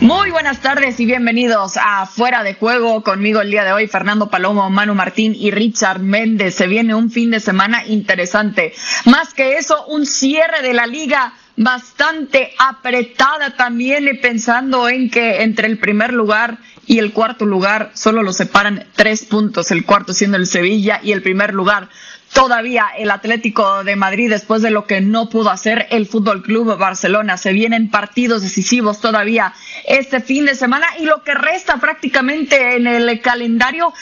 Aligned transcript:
Muy 0.00 0.30
buenas 0.30 0.60
tardes 0.60 1.00
y 1.00 1.06
bienvenidos 1.06 1.76
a 1.76 2.06
Fuera 2.06 2.44
de 2.44 2.54
Juego. 2.54 3.02
Conmigo 3.02 3.40
el 3.40 3.50
día 3.50 3.64
de 3.64 3.72
hoy 3.72 3.88
Fernando 3.88 4.30
Palomo, 4.30 4.70
Manu 4.70 4.94
Martín 4.94 5.34
y 5.34 5.50
Richard 5.50 5.98
Méndez. 5.98 6.54
Se 6.54 6.68
viene 6.68 6.94
un 6.94 7.10
fin 7.10 7.32
de 7.32 7.40
semana 7.40 7.84
interesante. 7.84 8.74
Más 9.06 9.34
que 9.34 9.58
eso, 9.58 9.86
un 9.86 10.06
cierre 10.06 10.62
de 10.62 10.72
la 10.72 10.86
liga 10.86 11.32
bastante 11.56 12.52
apretada 12.60 13.56
también 13.56 14.08
pensando 14.22 14.88
en 14.88 15.10
que 15.10 15.42
entre 15.42 15.66
el 15.66 15.78
primer 15.78 16.12
lugar 16.12 16.58
y 16.86 17.00
el 17.00 17.12
cuarto 17.12 17.44
lugar 17.44 17.90
solo 17.94 18.22
lo 18.22 18.32
separan 18.32 18.86
tres 18.94 19.24
puntos, 19.24 19.72
el 19.72 19.84
cuarto 19.84 20.14
siendo 20.14 20.36
el 20.36 20.46
Sevilla 20.46 21.00
y 21.02 21.10
el 21.10 21.22
primer 21.22 21.52
lugar 21.54 21.88
todavía 22.32 22.86
el 22.96 23.10
Atlético 23.10 23.84
de 23.84 23.96
Madrid 23.96 24.30
después 24.30 24.62
de 24.62 24.70
lo 24.70 24.86
que 24.86 25.00
no 25.00 25.28
pudo 25.28 25.50
hacer 25.50 25.86
el 25.90 26.06
Fútbol 26.06 26.42
Club 26.42 26.76
Barcelona. 26.76 27.36
Se 27.36 27.52
vienen 27.52 27.90
partidos 27.90 28.42
decisivos 28.42 29.00
todavía 29.00 29.54
este 29.86 30.20
fin 30.20 30.44
de 30.44 30.54
semana 30.54 30.86
y 30.98 31.04
lo 31.04 31.22
que 31.22 31.34
resta 31.34 31.78
prácticamente 31.78 32.76
en 32.76 32.86
el 32.86 33.20
calendario 33.20 33.92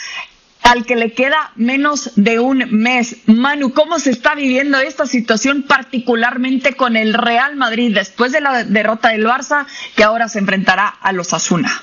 al 0.62 0.84
que 0.84 0.96
le 0.96 1.12
queda 1.12 1.52
menos 1.54 2.10
de 2.16 2.40
un 2.40 2.64
mes. 2.70 3.18
Manu, 3.26 3.72
¿cómo 3.72 4.00
se 4.00 4.10
está 4.10 4.34
viviendo 4.34 4.78
esta 4.78 5.06
situación 5.06 5.62
particularmente 5.62 6.74
con 6.74 6.96
el 6.96 7.14
Real 7.14 7.54
Madrid 7.54 7.94
después 7.94 8.32
de 8.32 8.40
la 8.40 8.64
derrota 8.64 9.10
del 9.10 9.26
Barça 9.26 9.66
que 9.94 10.02
ahora 10.02 10.28
se 10.28 10.40
enfrentará 10.40 10.88
a 10.88 11.12
los 11.12 11.32
Asuna? 11.32 11.82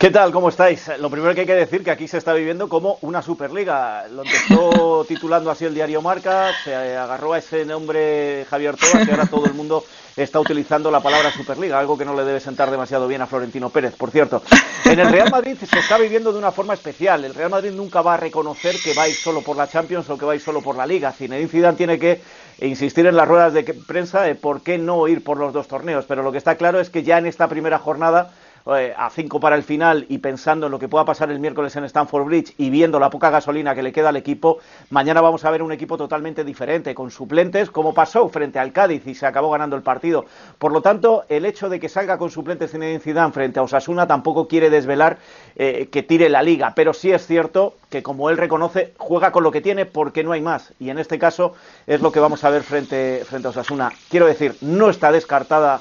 ¿Qué 0.00 0.10
tal? 0.10 0.32
¿Cómo 0.32 0.48
estáis? 0.48 0.90
Lo 0.98 1.10
primero 1.10 1.34
que 1.34 1.42
hay 1.42 1.46
que 1.46 1.54
decir 1.54 1.84
que 1.84 1.90
aquí 1.90 2.08
se 2.08 2.16
está 2.16 2.32
viviendo 2.32 2.70
como 2.70 2.96
una 3.02 3.20
Superliga. 3.20 4.08
Lo 4.08 4.22
empezó 4.22 5.04
titulando 5.08 5.50
así 5.50 5.66
el 5.66 5.74
diario 5.74 6.00
Marca, 6.00 6.52
se 6.64 6.74
agarró 6.74 7.34
a 7.34 7.38
ese 7.38 7.66
nombre 7.66 8.46
Javier 8.48 8.76
Tobas 8.76 9.06
y 9.06 9.10
ahora 9.10 9.26
todo 9.26 9.44
el 9.44 9.52
mundo 9.52 9.84
está 10.16 10.40
utilizando 10.40 10.90
la 10.90 11.00
palabra 11.00 11.30
Superliga, 11.30 11.78
algo 11.78 11.98
que 11.98 12.06
no 12.06 12.16
le 12.16 12.24
debe 12.24 12.40
sentar 12.40 12.70
demasiado 12.70 13.06
bien 13.08 13.20
a 13.20 13.26
Florentino 13.26 13.68
Pérez, 13.68 13.94
por 13.94 14.10
cierto. 14.10 14.42
En 14.86 14.98
el 14.98 15.12
Real 15.12 15.30
Madrid 15.30 15.58
se 15.58 15.78
está 15.78 15.98
viviendo 15.98 16.32
de 16.32 16.38
una 16.38 16.50
forma 16.50 16.72
especial. 16.72 17.22
El 17.26 17.34
Real 17.34 17.50
Madrid 17.50 17.72
nunca 17.72 18.00
va 18.00 18.14
a 18.14 18.16
reconocer 18.16 18.76
que 18.82 18.94
va 18.94 19.02
a 19.02 19.08
ir 19.08 19.16
solo 19.16 19.42
por 19.42 19.58
la 19.58 19.68
Champions 19.68 20.08
o 20.08 20.16
que 20.16 20.24
va 20.24 20.32
a 20.32 20.36
ir 20.36 20.40
solo 20.40 20.62
por 20.62 20.76
la 20.76 20.86
Liga. 20.86 21.12
Zinedine 21.12 21.50
Zidane 21.50 21.76
tiene 21.76 21.98
que 21.98 22.22
insistir 22.62 23.04
en 23.04 23.16
las 23.16 23.28
ruedas 23.28 23.52
de 23.52 23.64
prensa 23.64 24.22
de 24.22 24.34
por 24.34 24.62
qué 24.62 24.78
no 24.78 25.06
ir 25.08 25.22
por 25.22 25.36
los 25.36 25.52
dos 25.52 25.68
torneos, 25.68 26.06
pero 26.08 26.22
lo 26.22 26.32
que 26.32 26.38
está 26.38 26.56
claro 26.56 26.80
es 26.80 26.88
que 26.88 27.02
ya 27.02 27.18
en 27.18 27.26
esta 27.26 27.48
primera 27.48 27.78
jornada 27.78 28.32
eh, 28.66 28.94
a 28.96 29.10
cinco 29.10 29.40
para 29.40 29.56
el 29.56 29.62
final 29.62 30.06
y 30.08 30.18
pensando 30.18 30.66
en 30.66 30.72
lo 30.72 30.78
que 30.78 30.88
pueda 30.88 31.04
pasar 31.04 31.30
el 31.30 31.38
miércoles 31.38 31.74
en 31.76 31.84
Stanford 31.84 32.24
Bridge 32.24 32.54
y 32.58 32.70
viendo 32.70 33.00
la 33.00 33.10
poca 33.10 33.30
gasolina 33.30 33.74
que 33.74 33.82
le 33.82 33.92
queda 33.92 34.10
al 34.10 34.16
equipo, 34.16 34.58
mañana 34.90 35.20
vamos 35.20 35.44
a 35.44 35.50
ver 35.50 35.62
un 35.62 35.72
equipo 35.72 35.96
totalmente 35.96 36.44
diferente, 36.44 36.94
con 36.94 37.10
suplentes, 37.10 37.70
como 37.70 37.94
pasó 37.94 38.28
frente 38.28 38.58
al 38.58 38.72
Cádiz 38.72 39.06
y 39.06 39.14
se 39.14 39.26
acabó 39.26 39.50
ganando 39.50 39.76
el 39.76 39.82
partido. 39.82 40.26
Por 40.58 40.72
lo 40.72 40.82
tanto, 40.82 41.24
el 41.28 41.46
hecho 41.46 41.68
de 41.68 41.80
que 41.80 41.88
salga 41.88 42.18
con 42.18 42.30
suplentes 42.30 42.74
en 42.74 43.00
Zidane 43.00 43.32
frente 43.32 43.60
a 43.60 43.62
Osasuna 43.62 44.06
tampoco 44.06 44.46
quiere 44.46 44.70
desvelar 44.70 45.18
eh, 45.56 45.88
que 45.90 46.02
tire 46.02 46.28
la 46.28 46.42
liga, 46.42 46.74
pero 46.74 46.92
sí 46.92 47.10
es 47.10 47.26
cierto 47.26 47.74
que, 47.88 48.02
como 48.02 48.30
él 48.30 48.36
reconoce, 48.36 48.94
juega 48.98 49.32
con 49.32 49.42
lo 49.42 49.50
que 49.50 49.60
tiene 49.60 49.86
porque 49.86 50.22
no 50.22 50.32
hay 50.32 50.40
más. 50.40 50.72
Y 50.78 50.90
en 50.90 50.98
este 50.98 51.18
caso 51.18 51.54
es 51.86 52.00
lo 52.00 52.12
que 52.12 52.20
vamos 52.20 52.44
a 52.44 52.50
ver 52.50 52.62
frente, 52.62 53.22
frente 53.24 53.48
a 53.48 53.50
Osasuna. 53.50 53.92
Quiero 54.08 54.26
decir, 54.26 54.56
no 54.60 54.90
está 54.90 55.12
descartada 55.12 55.80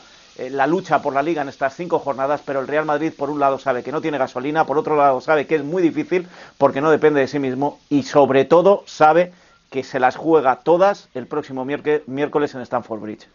la 0.51 0.67
lucha 0.67 1.01
por 1.01 1.13
la 1.13 1.21
liga 1.21 1.41
en 1.41 1.49
estas 1.49 1.75
cinco 1.75 1.99
jornadas, 1.99 2.41
pero 2.45 2.61
el 2.61 2.67
Real 2.67 2.85
Madrid 2.85 3.11
por 3.15 3.29
un 3.29 3.39
lado 3.39 3.59
sabe 3.59 3.83
que 3.83 3.91
no 3.91 4.01
tiene 4.01 4.17
gasolina, 4.17 4.65
por 4.65 4.77
otro 4.77 4.95
lado 4.95 5.19
sabe 5.19 5.45
que 5.47 5.55
es 5.55 5.63
muy 5.63 5.81
difícil 5.81 6.27
porque 6.57 6.81
no 6.81 6.91
depende 6.91 7.19
de 7.19 7.27
sí 7.27 7.39
mismo 7.39 7.79
y 7.89 8.03
sobre 8.03 8.45
todo 8.45 8.83
sabe 8.85 9.33
que 9.69 9.83
se 9.83 9.99
las 9.99 10.15
juega 10.15 10.57
todas 10.57 11.09
el 11.13 11.27
próximo 11.27 11.65
miércoles 11.65 12.55
en 12.55 12.61
Stamford 12.61 13.01
Bridge. 13.01 13.27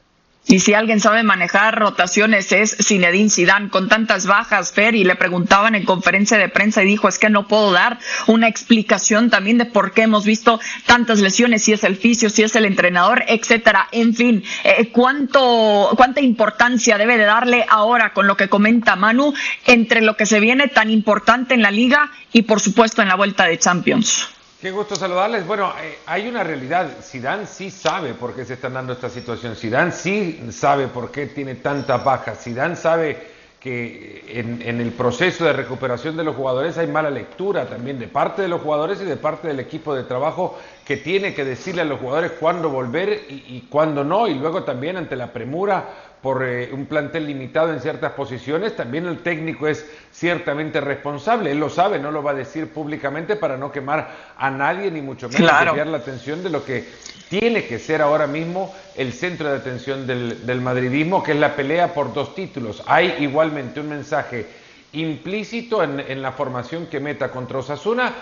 Y 0.46 0.60
si 0.60 0.74
alguien 0.74 1.00
sabe 1.00 1.22
manejar 1.22 1.78
rotaciones 1.78 2.52
es 2.52 2.76
Zinedine 2.78 3.30
Zidane 3.30 3.70
con 3.70 3.88
tantas 3.88 4.26
bajas, 4.26 4.72
Fer, 4.72 4.94
y 4.94 5.02
le 5.02 5.16
preguntaban 5.16 5.74
en 5.74 5.86
conferencia 5.86 6.36
de 6.36 6.50
prensa 6.50 6.82
y 6.82 6.86
dijo, 6.86 7.08
es 7.08 7.18
que 7.18 7.30
no 7.30 7.48
puedo 7.48 7.72
dar 7.72 7.98
una 8.26 8.46
explicación 8.46 9.30
también 9.30 9.56
de 9.56 9.64
por 9.64 9.92
qué 9.92 10.02
hemos 10.02 10.26
visto 10.26 10.60
tantas 10.84 11.20
lesiones, 11.20 11.64
si 11.64 11.72
es 11.72 11.82
el 11.82 11.96
fisio, 11.96 12.28
si 12.28 12.42
es 12.42 12.54
el 12.56 12.66
entrenador, 12.66 13.24
etcétera. 13.26 13.88
En 13.90 14.14
fin, 14.14 14.44
eh, 14.64 14.90
cuánto, 14.92 15.90
cuánta 15.96 16.20
importancia 16.20 16.98
debe 16.98 17.16
de 17.16 17.24
darle 17.24 17.64
ahora 17.68 18.12
con 18.12 18.26
lo 18.26 18.36
que 18.36 18.50
comenta 18.50 18.96
Manu 18.96 19.32
entre 19.64 20.02
lo 20.02 20.16
que 20.18 20.26
se 20.26 20.40
viene 20.40 20.68
tan 20.68 20.90
importante 20.90 21.54
en 21.54 21.62
la 21.62 21.70
liga 21.70 22.10
y 22.34 22.42
por 22.42 22.60
supuesto 22.60 23.00
en 23.00 23.08
la 23.08 23.14
vuelta 23.14 23.44
de 23.46 23.58
Champions. 23.58 24.33
Qué 24.64 24.70
gusto 24.70 24.96
saludarles. 24.96 25.46
Bueno, 25.46 25.74
eh, 25.78 25.98
hay 26.06 26.26
una 26.26 26.42
realidad. 26.42 26.88
Zidane 27.02 27.46
sí 27.46 27.70
sabe 27.70 28.14
por 28.14 28.34
qué 28.34 28.46
se 28.46 28.54
está 28.54 28.70
dando 28.70 28.94
esta 28.94 29.10
situación. 29.10 29.56
Zidane 29.56 29.92
sí 29.92 30.40
sabe 30.52 30.88
por 30.88 31.10
qué 31.10 31.26
tiene 31.26 31.56
tanta 31.56 31.98
baja. 31.98 32.34
Zidane 32.34 32.74
sabe 32.74 33.34
que 33.60 34.24
en, 34.26 34.80
el 34.80 34.92
proceso 34.92 35.44
de 35.44 35.52
recuperación 35.52 36.16
de 36.16 36.24
los 36.24 36.34
jugadores 36.34 36.78
hay 36.78 36.86
mala 36.86 37.10
lectura 37.10 37.66
también 37.66 37.98
de 37.98 38.08
parte 38.08 38.40
de 38.40 38.48
los 38.48 38.62
jugadores 38.62 39.02
y 39.02 39.04
de 39.04 39.18
parte 39.18 39.48
del 39.48 39.60
equipo 39.60 39.94
de 39.94 40.04
trabajo 40.04 40.58
que 40.84 40.96
tiene 40.96 41.34
que 41.34 41.44
decirle 41.44 41.82
a 41.82 41.84
los 41.84 42.00
jugadores 42.00 42.32
cuándo 42.32 42.68
volver 42.70 43.26
y, 43.28 43.56
y 43.56 43.66
cuándo 43.70 44.04
no. 44.04 44.28
Y 44.28 44.34
luego 44.34 44.64
también 44.64 44.96
ante 44.96 45.16
la 45.16 45.32
premura 45.32 45.84
por 46.24 46.42
eh, 46.42 46.70
un 46.72 46.86
plantel 46.86 47.26
limitado 47.26 47.70
en 47.70 47.82
ciertas 47.82 48.12
posiciones, 48.12 48.74
también 48.74 49.04
el 49.04 49.18
técnico 49.18 49.68
es 49.68 49.84
ciertamente 50.10 50.80
responsable. 50.80 51.50
Él 51.50 51.60
lo 51.60 51.68
sabe, 51.68 51.98
no 51.98 52.10
lo 52.10 52.22
va 52.22 52.30
a 52.30 52.34
decir 52.34 52.72
públicamente 52.72 53.36
para 53.36 53.58
no 53.58 53.70
quemar 53.70 54.10
a 54.38 54.50
nadie, 54.50 54.90
ni 54.90 55.02
mucho 55.02 55.28
menos 55.28 55.52
desviar 55.60 55.86
la 55.86 55.98
atención 55.98 56.42
de 56.42 56.48
lo 56.48 56.64
que 56.64 56.88
tiene 57.28 57.66
que 57.66 57.78
ser 57.78 58.00
ahora 58.00 58.26
mismo 58.26 58.74
el 58.96 59.12
centro 59.12 59.50
de 59.50 59.58
atención 59.58 60.06
del, 60.06 60.60
madridismo, 60.62 61.22
que 61.22 61.32
es 61.32 61.38
la 61.38 61.54
pelea 61.54 61.92
por 61.92 62.14
dos 62.14 62.34
títulos. 62.34 62.82
Hay 62.86 63.16
igualmente 63.20 63.80
un 63.80 63.90
mensaje 63.90 64.46
implícito 64.94 65.82
en, 65.82 66.00
en 66.00 66.22
la 66.22 66.32
formación 66.32 66.86
que 66.86 67.00
meta 67.00 67.30
contra 67.30 67.58
Osasuna, 67.58 68.14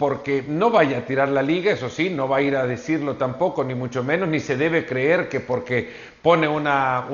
porque 0.00 0.42
no 0.48 0.70
vaya 0.70 0.96
a 0.96 1.04
tirar 1.04 1.28
la 1.28 1.42
liga, 1.42 1.72
eso 1.72 1.90
sí, 1.90 2.08
no 2.08 2.26
va 2.26 2.38
a 2.38 2.40
ir 2.40 2.56
a 2.56 2.66
decirlo 2.66 3.16
tampoco, 3.16 3.62
ni 3.64 3.74
mucho 3.74 4.02
menos, 4.02 4.30
ni 4.30 4.40
se 4.40 4.56
debe 4.56 4.86
creer 4.86 5.28
que 5.28 5.40
porque 5.40 5.90
pone 6.22 6.48
una, 6.48 7.04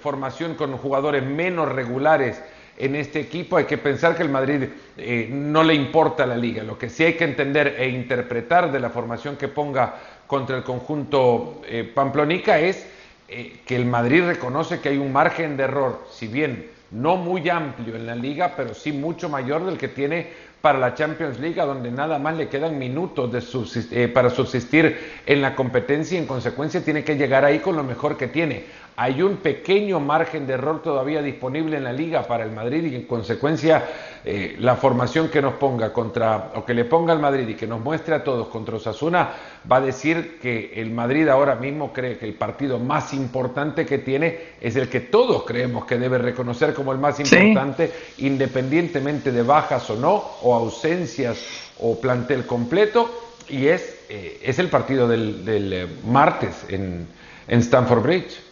formación 0.00 0.56
con 0.56 0.76
jugadores 0.76 1.22
menos 1.22 1.70
regulares 1.70 2.42
en 2.76 2.96
este 2.96 3.20
equipo, 3.20 3.56
hay 3.56 3.66
que 3.66 3.78
pensar 3.78 4.16
que 4.16 4.24
el 4.24 4.30
Madrid 4.30 4.64
eh, 4.96 5.28
no 5.30 5.62
le 5.62 5.74
importa 5.74 6.26
la 6.26 6.34
liga. 6.36 6.64
Lo 6.64 6.76
que 6.76 6.90
sí 6.90 7.04
hay 7.04 7.12
que 7.12 7.22
entender 7.22 7.76
e 7.78 7.88
interpretar 7.88 8.72
de 8.72 8.80
la 8.80 8.90
formación 8.90 9.36
que 9.36 9.46
ponga 9.46 9.94
contra 10.26 10.56
el 10.56 10.64
conjunto 10.64 11.62
eh, 11.68 11.84
Pamplonica 11.84 12.58
es 12.58 12.84
eh, 13.28 13.60
que 13.64 13.76
el 13.76 13.86
Madrid 13.86 14.24
reconoce 14.24 14.80
que 14.80 14.88
hay 14.88 14.98
un 14.98 15.12
margen 15.12 15.56
de 15.56 15.62
error, 15.62 16.04
si 16.10 16.26
bien 16.26 16.68
no 16.90 17.16
muy 17.16 17.48
amplio 17.48 17.94
en 17.94 18.06
la 18.06 18.16
liga, 18.16 18.54
pero 18.56 18.74
sí 18.74 18.90
mucho 18.92 19.28
mayor 19.28 19.64
del 19.64 19.78
que 19.78 19.86
tiene 19.88 20.53
para 20.64 20.78
la 20.78 20.94
Champions 20.94 21.38
League, 21.40 21.60
donde 21.60 21.90
nada 21.90 22.18
más 22.18 22.38
le 22.38 22.48
quedan 22.48 22.78
minutos 22.78 23.30
de 23.30 23.42
eh, 23.90 24.08
para 24.08 24.30
subsistir 24.30 24.98
en 25.26 25.42
la 25.42 25.54
competencia 25.54 26.16
y 26.16 26.22
en 26.22 26.26
consecuencia 26.26 26.82
tiene 26.82 27.04
que 27.04 27.16
llegar 27.16 27.44
ahí 27.44 27.58
con 27.58 27.76
lo 27.76 27.84
mejor 27.84 28.16
que 28.16 28.28
tiene. 28.28 28.64
Hay 28.96 29.22
un 29.22 29.38
pequeño 29.38 29.98
margen 29.98 30.46
de 30.46 30.54
error 30.54 30.80
todavía 30.80 31.20
disponible 31.20 31.76
en 31.76 31.84
la 31.84 31.92
liga 31.92 32.22
para 32.22 32.44
el 32.44 32.52
Madrid 32.52 32.84
y 32.84 32.94
en 32.94 33.02
consecuencia 33.02 33.84
eh, 34.24 34.54
la 34.60 34.76
formación 34.76 35.28
que 35.28 35.42
nos 35.42 35.54
ponga 35.54 35.92
contra, 35.92 36.52
o 36.54 36.64
que 36.64 36.74
le 36.74 36.84
ponga 36.84 37.12
al 37.12 37.18
Madrid 37.18 37.48
y 37.48 37.54
que 37.54 37.66
nos 37.66 37.80
muestre 37.80 38.14
a 38.14 38.22
todos 38.22 38.46
contra 38.48 38.76
Osasuna 38.76 39.30
va 39.70 39.76
a 39.78 39.80
decir 39.80 40.38
que 40.40 40.74
el 40.76 40.92
Madrid 40.92 41.26
ahora 41.26 41.56
mismo 41.56 41.92
cree 41.92 42.16
que 42.18 42.24
el 42.24 42.34
partido 42.34 42.78
más 42.78 43.12
importante 43.12 43.84
que 43.84 43.98
tiene 43.98 44.38
es 44.60 44.76
el 44.76 44.88
que 44.88 45.00
todos 45.00 45.42
creemos 45.42 45.86
que 45.86 45.98
debe 45.98 46.18
reconocer 46.18 46.72
como 46.72 46.92
el 46.92 46.98
más 46.98 47.18
importante, 47.18 47.92
independientemente 48.18 49.32
de 49.32 49.42
bajas 49.42 49.90
o 49.90 49.96
no, 49.96 50.14
o 50.42 50.53
ausencias 50.54 51.38
o 51.78 52.00
plantel 52.00 52.46
completo, 52.46 53.10
y 53.48 53.66
es, 53.66 53.82
eh, 54.08 54.40
es 54.42 54.58
el 54.58 54.68
partido 54.68 55.06
del, 55.08 55.44
eh, 55.46 55.86
martes 56.06 56.64
en, 56.68 57.06
en 57.48 57.58
Stamford 57.60 58.02
Bridge. 58.02 58.43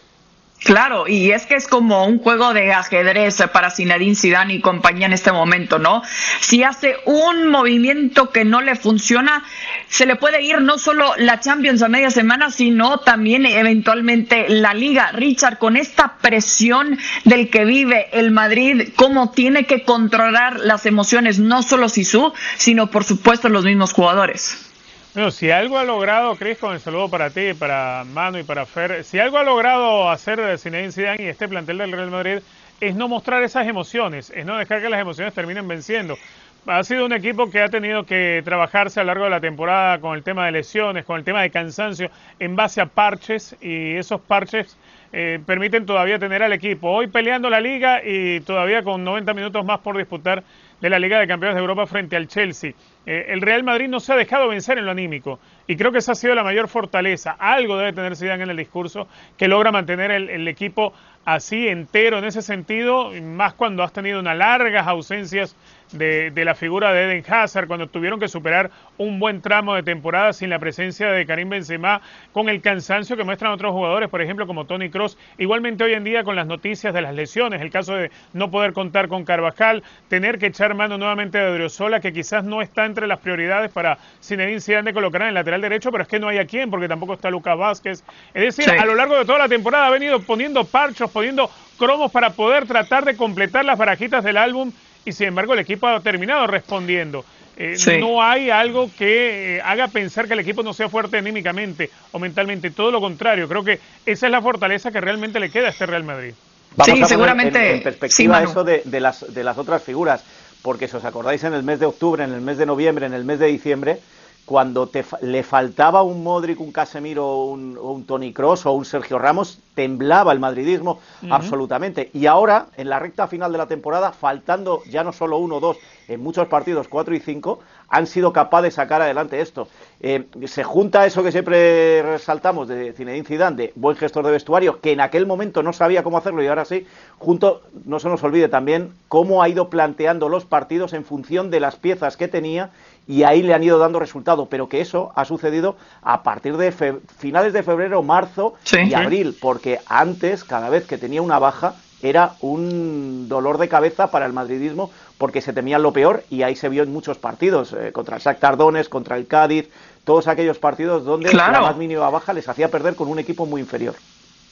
Claro, 0.63 1.09
y 1.09 1.31
es 1.31 1.45
que 1.45 1.55
es 1.55 1.67
como 1.67 2.05
un 2.05 2.19
juego 2.19 2.53
de 2.53 2.71
ajedrez 2.71 3.43
para 3.51 3.69
Zinedine 3.69 4.15
Zidane 4.15 4.53
y 4.53 4.61
compañía 4.61 5.07
en 5.07 5.13
este 5.13 5.33
momento, 5.33 5.77
¿no? 5.77 6.03
Si 6.39 6.63
hace 6.63 6.95
un 7.05 7.49
movimiento 7.49 8.31
que 8.31 8.45
no 8.45 8.61
le 8.61 8.75
funciona, 8.75 9.43
se 9.89 10.05
le 10.05 10.15
puede 10.15 10.41
ir 10.41 10.61
no 10.61 10.77
solo 10.77 11.13
la 11.17 11.41
Champions 11.41 11.81
a 11.81 11.89
media 11.89 12.11
semana, 12.11 12.49
sino 12.49 12.99
también 12.99 13.45
eventualmente 13.45 14.47
la 14.47 14.73
Liga. 14.73 15.11
Richard, 15.11 15.57
con 15.57 15.75
esta 15.75 16.17
presión 16.21 16.97
del 17.25 17.49
que 17.49 17.65
vive 17.65 18.07
el 18.13 18.31
Madrid, 18.31 18.93
¿cómo 18.95 19.31
tiene 19.31 19.65
que 19.65 19.83
controlar 19.83 20.61
las 20.61 20.85
emociones 20.85 21.39
no 21.39 21.61
solo 21.61 21.89
Sisu, 21.89 22.33
sino 22.57 22.89
por 22.89 23.03
supuesto 23.03 23.49
los 23.49 23.65
mismos 23.65 23.91
jugadores? 23.91 24.72
Bueno, 25.13 25.29
si 25.29 25.51
algo 25.51 25.77
ha 25.77 25.83
logrado, 25.83 26.35
Cris, 26.37 26.57
con 26.57 26.73
el 26.73 26.79
saludo 26.79 27.07
para 27.07 27.29
ti, 27.29 27.53
para 27.53 28.03
Manu 28.03 28.39
y 28.39 28.43
para 28.43 28.65
Fer, 28.65 29.03
si 29.03 29.19
algo 29.19 29.37
ha 29.37 29.43
logrado 29.43 30.09
hacer 30.09 30.57
Zinedine 30.57 30.91
Zidane 30.91 31.23
y 31.23 31.27
este 31.27 31.47
plantel 31.47 31.77
del 31.77 31.91
Real 31.91 32.09
Madrid 32.09 32.39
es 32.81 32.95
no 32.95 33.07
mostrar 33.07 33.43
esas 33.43 33.67
emociones, 33.67 34.31
es 34.31 34.43
no 34.43 34.57
dejar 34.57 34.81
que 34.81 34.89
las 34.89 34.99
emociones 34.99 35.35
terminen 35.35 35.67
venciendo. 35.67 36.17
ha 36.65 36.83
sido 36.83 37.05
un 37.05 37.13
equipo 37.13 37.51
que 37.51 37.61
ha 37.61 37.69
tenido 37.69 38.07
que 38.07 38.41
trabajarse 38.43 39.01
a 39.01 39.03
lo 39.03 39.07
largo 39.07 39.25
de 39.25 39.29
la 39.29 39.39
temporada 39.39 39.99
con 39.99 40.15
el 40.15 40.23
tema 40.23 40.47
de 40.47 40.53
lesiones, 40.53 41.05
con 41.05 41.19
el 41.19 41.23
tema 41.23 41.43
de 41.43 41.51
cansancio, 41.51 42.09
en 42.39 42.55
base 42.55 42.81
a 42.81 42.87
parches 42.87 43.55
y 43.61 43.93
esos 43.95 44.19
parches 44.19 44.75
eh, 45.11 45.39
permiten 45.45 45.85
todavía 45.85 46.17
tener 46.17 46.41
al 46.41 46.53
equipo 46.53 46.89
hoy 46.89 47.05
peleando 47.05 47.51
la 47.51 47.61
liga 47.61 48.01
y 48.03 48.39
todavía 48.39 48.81
con 48.81 49.03
90 49.03 49.31
minutos 49.35 49.63
más 49.63 49.79
por 49.81 49.95
disputar 49.95 50.43
de 50.83 50.89
la 50.89 50.99
Liga 50.99 51.17
de 51.17 51.27
Campeones 51.27 51.55
de 51.55 51.61
Europa 51.61 51.87
frente 51.87 52.17
al 52.17 52.27
Chelsea. 52.27 52.73
Eh, 53.05 53.27
el 53.29 53.39
Real 53.39 53.63
Madrid 53.63 53.87
no 53.87 54.01
se 54.01 54.11
ha 54.11 54.17
dejado 54.17 54.49
vencer 54.49 54.77
en 54.77 54.83
lo 54.83 54.91
anímico 54.91 55.39
y 55.65 55.77
creo 55.77 55.93
que 55.93 55.99
esa 55.99 56.11
ha 56.11 56.15
sido 56.15 56.35
la 56.35 56.43
mayor 56.43 56.67
fortaleza. 56.67 57.37
Algo 57.39 57.77
debe 57.77 57.93
tener 57.93 58.17
Zidane 58.17 58.43
en 58.43 58.49
el 58.49 58.57
discurso 58.57 59.07
que 59.37 59.47
logra 59.47 59.71
mantener 59.71 60.11
el, 60.11 60.29
el 60.29 60.45
equipo 60.45 60.91
así 61.23 61.69
entero 61.69 62.17
en 62.17 62.25
ese 62.25 62.41
sentido, 62.41 63.11
más 63.21 63.53
cuando 63.53 63.81
has 63.81 63.93
tenido 63.93 64.19
unas 64.19 64.37
largas 64.37 64.85
ausencias 64.85 65.55
de, 65.93 66.31
de, 66.31 66.45
la 66.45 66.55
figura 66.55 66.91
de 66.91 67.03
Eden 67.03 67.23
Hazard, 67.27 67.67
cuando 67.67 67.87
tuvieron 67.87 68.19
que 68.19 68.27
superar 68.27 68.71
un 68.97 69.19
buen 69.19 69.41
tramo 69.41 69.75
de 69.75 69.83
temporada 69.83 70.33
sin 70.33 70.49
la 70.49 70.59
presencia 70.59 71.07
de 71.11 71.25
Karim 71.25 71.49
Benzema, 71.49 72.01
con 72.31 72.49
el 72.49 72.61
cansancio 72.61 73.17
que 73.17 73.23
muestran 73.23 73.51
otros 73.51 73.71
jugadores, 73.71 74.09
por 74.09 74.21
ejemplo, 74.21 74.47
como 74.47 74.65
Tony 74.65 74.89
Cross. 74.89 75.17
Igualmente 75.37 75.83
hoy 75.83 75.93
en 75.93 76.03
día 76.03 76.23
con 76.23 76.35
las 76.35 76.47
noticias 76.47 76.93
de 76.93 77.01
las 77.01 77.13
lesiones, 77.13 77.61
el 77.61 77.71
caso 77.71 77.95
de 77.95 78.11
no 78.33 78.51
poder 78.51 78.73
contar 78.73 79.07
con 79.07 79.25
Carvajal, 79.25 79.83
tener 80.07 80.39
que 80.39 80.47
echar 80.47 80.73
mano 80.75 80.97
nuevamente 80.97 81.37
de 81.37 81.49
Odriozola, 81.49 81.99
que 81.99 82.13
quizás 82.13 82.43
no 82.43 82.61
está 82.61 82.85
entre 82.85 83.07
las 83.07 83.19
prioridades 83.19 83.71
para 83.71 83.97
Zinedine 84.21 84.61
Zidane 84.61 84.83
de 84.83 84.93
colocar 84.93 85.21
en 85.21 85.29
el 85.29 85.33
lateral 85.33 85.61
derecho, 85.61 85.91
pero 85.91 86.03
es 86.03 86.07
que 86.07 86.19
no 86.19 86.27
hay 86.27 86.37
a 86.37 86.45
quién, 86.45 86.69
porque 86.69 86.87
tampoco 86.87 87.13
está 87.13 87.29
Lucas 87.29 87.57
Vázquez. 87.57 88.03
Es 88.33 88.55
decir, 88.55 88.65
sí. 88.65 88.77
a 88.77 88.85
lo 88.85 88.95
largo 88.95 89.17
de 89.17 89.25
toda 89.25 89.39
la 89.39 89.49
temporada 89.49 89.87
ha 89.87 89.91
venido 89.91 90.19
poniendo 90.21 90.63
parchos, 90.65 91.09
poniendo 91.11 91.49
cromos 91.77 92.11
para 92.11 92.31
poder 92.31 92.65
tratar 92.65 93.05
de 93.05 93.15
completar 93.17 93.65
las 93.65 93.77
barajitas 93.77 94.23
del 94.23 94.37
álbum 94.37 94.71
y 95.05 95.11
sin 95.11 95.27
embargo 95.27 95.53
el 95.53 95.59
equipo 95.59 95.87
ha 95.87 95.99
terminado 95.99 96.47
respondiendo. 96.47 97.25
Eh, 97.55 97.75
sí. 97.77 97.97
No 97.99 98.23
hay 98.23 98.49
algo 98.49 98.89
que 98.97 99.57
eh, 99.57 99.61
haga 99.63 99.87
pensar 99.87 100.27
que 100.27 100.33
el 100.33 100.39
equipo 100.39 100.63
no 100.63 100.73
sea 100.73 100.89
fuerte 100.89 101.17
anímicamente 101.17 101.91
o 102.11 102.19
mentalmente, 102.19 102.71
todo 102.71 102.89
lo 102.89 102.99
contrario. 102.99 103.47
Creo 103.47 103.63
que 103.63 103.79
esa 104.05 104.25
es 104.25 104.31
la 104.31 104.41
fortaleza 104.41 104.91
que 104.91 104.99
realmente 104.99 105.39
le 105.39 105.51
queda 105.51 105.67
a 105.67 105.69
este 105.69 105.85
Real 105.85 106.03
Madrid. 106.03 106.33
Vamos 106.75 106.97
sí, 106.97 107.03
a 107.03 107.07
seguramente. 107.07 107.69
En, 107.69 107.75
en 107.77 107.83
perspectiva 107.83 108.39
sí, 108.39 108.45
eso 108.49 108.63
de, 108.63 108.81
de, 108.85 108.99
las, 108.99 109.31
de 109.31 109.43
las 109.43 109.57
otras 109.59 109.83
figuras, 109.83 110.23
porque 110.63 110.87
si 110.87 110.97
os 110.97 111.05
acordáis 111.05 111.43
en 111.43 111.53
el 111.53 111.61
mes 111.61 111.79
de 111.79 111.85
octubre, 111.85 112.23
en 112.23 112.33
el 112.33 112.41
mes 112.41 112.57
de 112.57 112.65
noviembre, 112.65 113.05
en 113.05 113.13
el 113.13 113.23
mes 113.23 113.37
de 113.37 113.47
diciembre, 113.47 113.99
cuando 114.45 114.87
te, 114.87 115.05
le 115.21 115.43
faltaba 115.43 116.03
un 116.03 116.23
Modric, 116.23 116.59
un 116.59 116.71
Casemiro, 116.71 117.45
un, 117.45 117.77
un 117.77 118.05
Tony 118.05 118.33
Cross 118.33 118.65
o 118.65 118.73
un 118.73 118.85
Sergio 118.85 119.17
Ramos, 119.17 119.59
temblaba 119.73 120.31
el 120.33 120.39
madridismo 120.39 120.99
uh 121.21 121.25
-huh. 121.25 121.35
absolutamente. 121.35 122.09
Y 122.13 122.25
ahora, 122.25 122.67
en 122.75 122.89
la 122.89 122.99
recta 122.99 123.27
final 123.27 123.51
de 123.51 123.57
la 123.57 123.67
temporada, 123.67 124.11
faltando 124.11 124.83
ya 124.89 125.03
no 125.03 125.13
solo 125.13 125.37
uno 125.37 125.55
o 125.55 125.59
dos, 125.59 125.77
en 126.07 126.21
muchos 126.21 126.47
partidos, 126.47 126.87
cuatro 126.87 127.15
y 127.15 127.19
cinco, 127.19 127.59
han 127.89 128.07
sido 128.07 128.33
capaces 128.33 128.63
de 128.63 128.71
sacar 128.71 129.01
adelante 129.01 129.39
esto. 129.41 129.67
Eh, 129.99 130.25
se 130.45 130.63
junta 130.63 131.05
eso 131.05 131.23
que 131.23 131.31
siempre 131.31 132.01
resaltamos 132.01 132.67
de 132.67 132.93
Zinedine 132.93 133.25
Zidane, 133.25 133.55
de 133.55 133.73
buen 133.75 133.95
gestor 133.95 134.25
de 134.25 134.31
vestuario, 134.31 134.79
que 134.81 134.91
en 134.91 135.01
aquel 135.01 135.25
momento 135.25 135.63
no 135.63 135.73
sabía 135.73 136.03
cómo 136.03 136.17
hacerlo 136.17 136.43
y 136.43 136.47
ahora 136.47 136.65
sí, 136.65 136.85
junto, 137.19 137.61
no 137.85 137.99
se 137.99 138.09
nos 138.09 138.23
olvide 138.23 138.49
también, 138.49 138.93
cómo 139.07 139.43
ha 139.43 139.49
ido 139.49 139.69
planteando 139.69 140.29
los 140.29 140.45
partidos 140.45 140.93
en 140.93 141.05
función 141.05 141.49
de 141.51 141.59
las 141.59 141.75
piezas 141.75 142.17
que 142.17 142.27
tenía 142.27 142.71
y 143.07 143.23
ahí 143.23 143.43
le 143.43 143.53
han 143.53 143.63
ido 143.63 143.79
dando 143.79 143.99
resultado, 143.99 144.47
pero 144.47 144.69
que 144.69 144.81
eso 144.81 145.11
ha 145.15 145.25
sucedido 145.25 145.75
a 146.01 146.23
partir 146.23 146.57
de 146.57 146.71
finales 146.71 147.53
de 147.53 147.63
febrero, 147.63 148.01
marzo 148.01 148.53
sí, 148.63 148.77
y 148.87 148.93
abril, 148.93 149.35
porque 149.39 149.79
antes, 149.87 150.43
cada 150.43 150.69
vez 150.69 150.85
que 150.85 150.97
tenía 150.97 151.21
una 151.21 151.39
baja, 151.39 151.75
era 152.03 152.33
un 152.41 153.27
dolor 153.29 153.57
de 153.57 153.69
cabeza 153.69 154.11
para 154.11 154.25
el 154.25 154.33
madridismo 154.33 154.91
porque 155.17 155.41
se 155.41 155.53
temía 155.53 155.79
lo 155.79 155.93
peor 155.93 156.23
y 156.29 156.43
ahí 156.43 156.55
se 156.55 156.69
vio 156.69 156.83
en 156.83 156.91
muchos 156.91 157.17
partidos, 157.17 157.73
eh, 157.73 157.91
contra 157.91 158.17
el 158.17 158.21
Shakhtar 158.21 158.57
Donetsk, 158.57 158.91
contra 158.91 159.15
el 159.15 159.25
Cádiz, 159.25 159.69
todos 160.03 160.27
aquellos 160.27 160.59
partidos 160.59 161.05
donde 161.05 161.29
claro. 161.29 161.53
la 161.53 161.61
más 161.61 161.77
mínima 161.77 162.09
baja 162.09 162.33
les 162.33 162.47
hacía 162.47 162.69
perder 162.69 162.95
con 162.95 163.07
un 163.07 163.19
equipo 163.19 163.45
muy 163.45 163.61
inferior. 163.61 163.95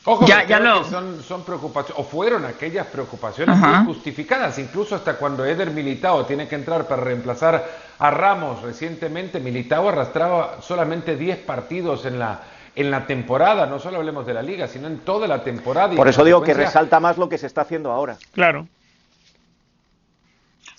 Ojo, 0.06 0.26
ya, 0.26 0.48
ya 0.48 0.60
lo... 0.60 0.84
son, 0.84 1.22
son 1.22 1.44
preocupaciones, 1.44 2.00
o 2.00 2.10
fueron 2.10 2.46
aquellas 2.46 2.88
preocupaciones 2.88 3.60
justificadas, 3.86 4.58
incluso 4.58 4.96
hasta 4.96 5.18
cuando 5.18 5.46
Eder 5.46 5.70
Militao 5.70 6.26
tiene 6.26 6.48
que 6.48 6.56
entrar 6.56 6.88
para 6.88 7.04
reemplazar 7.04 7.70
a 8.00 8.10
Ramos 8.10 8.64
recientemente, 8.64 9.40
Militao 9.40 9.90
arrastraba 9.90 10.58
solamente 10.62 11.18
10 11.18 11.40
partidos 11.40 12.06
en 12.06 12.18
la, 12.18 12.42
en 12.76 12.92
la 12.92 13.06
temporada, 13.06 13.66
no 13.66 13.80
solo 13.80 13.98
hablemos 13.98 14.26
de 14.26 14.34
la 14.34 14.42
liga, 14.42 14.68
sino 14.68 14.88
en 14.88 15.00
toda 15.00 15.28
la 15.28 15.44
temporada. 15.44 15.96
Por 15.96 16.08
eso 16.08 16.24
digo 16.24 16.42
que 16.42 16.54
resalta 16.54 17.00
más 17.00 17.18
lo 17.18 17.30
que 17.30 17.38
se 17.38 17.48
está 17.48 17.62
haciendo 17.62 17.92
ahora. 17.92 18.18
Claro. 18.34 18.68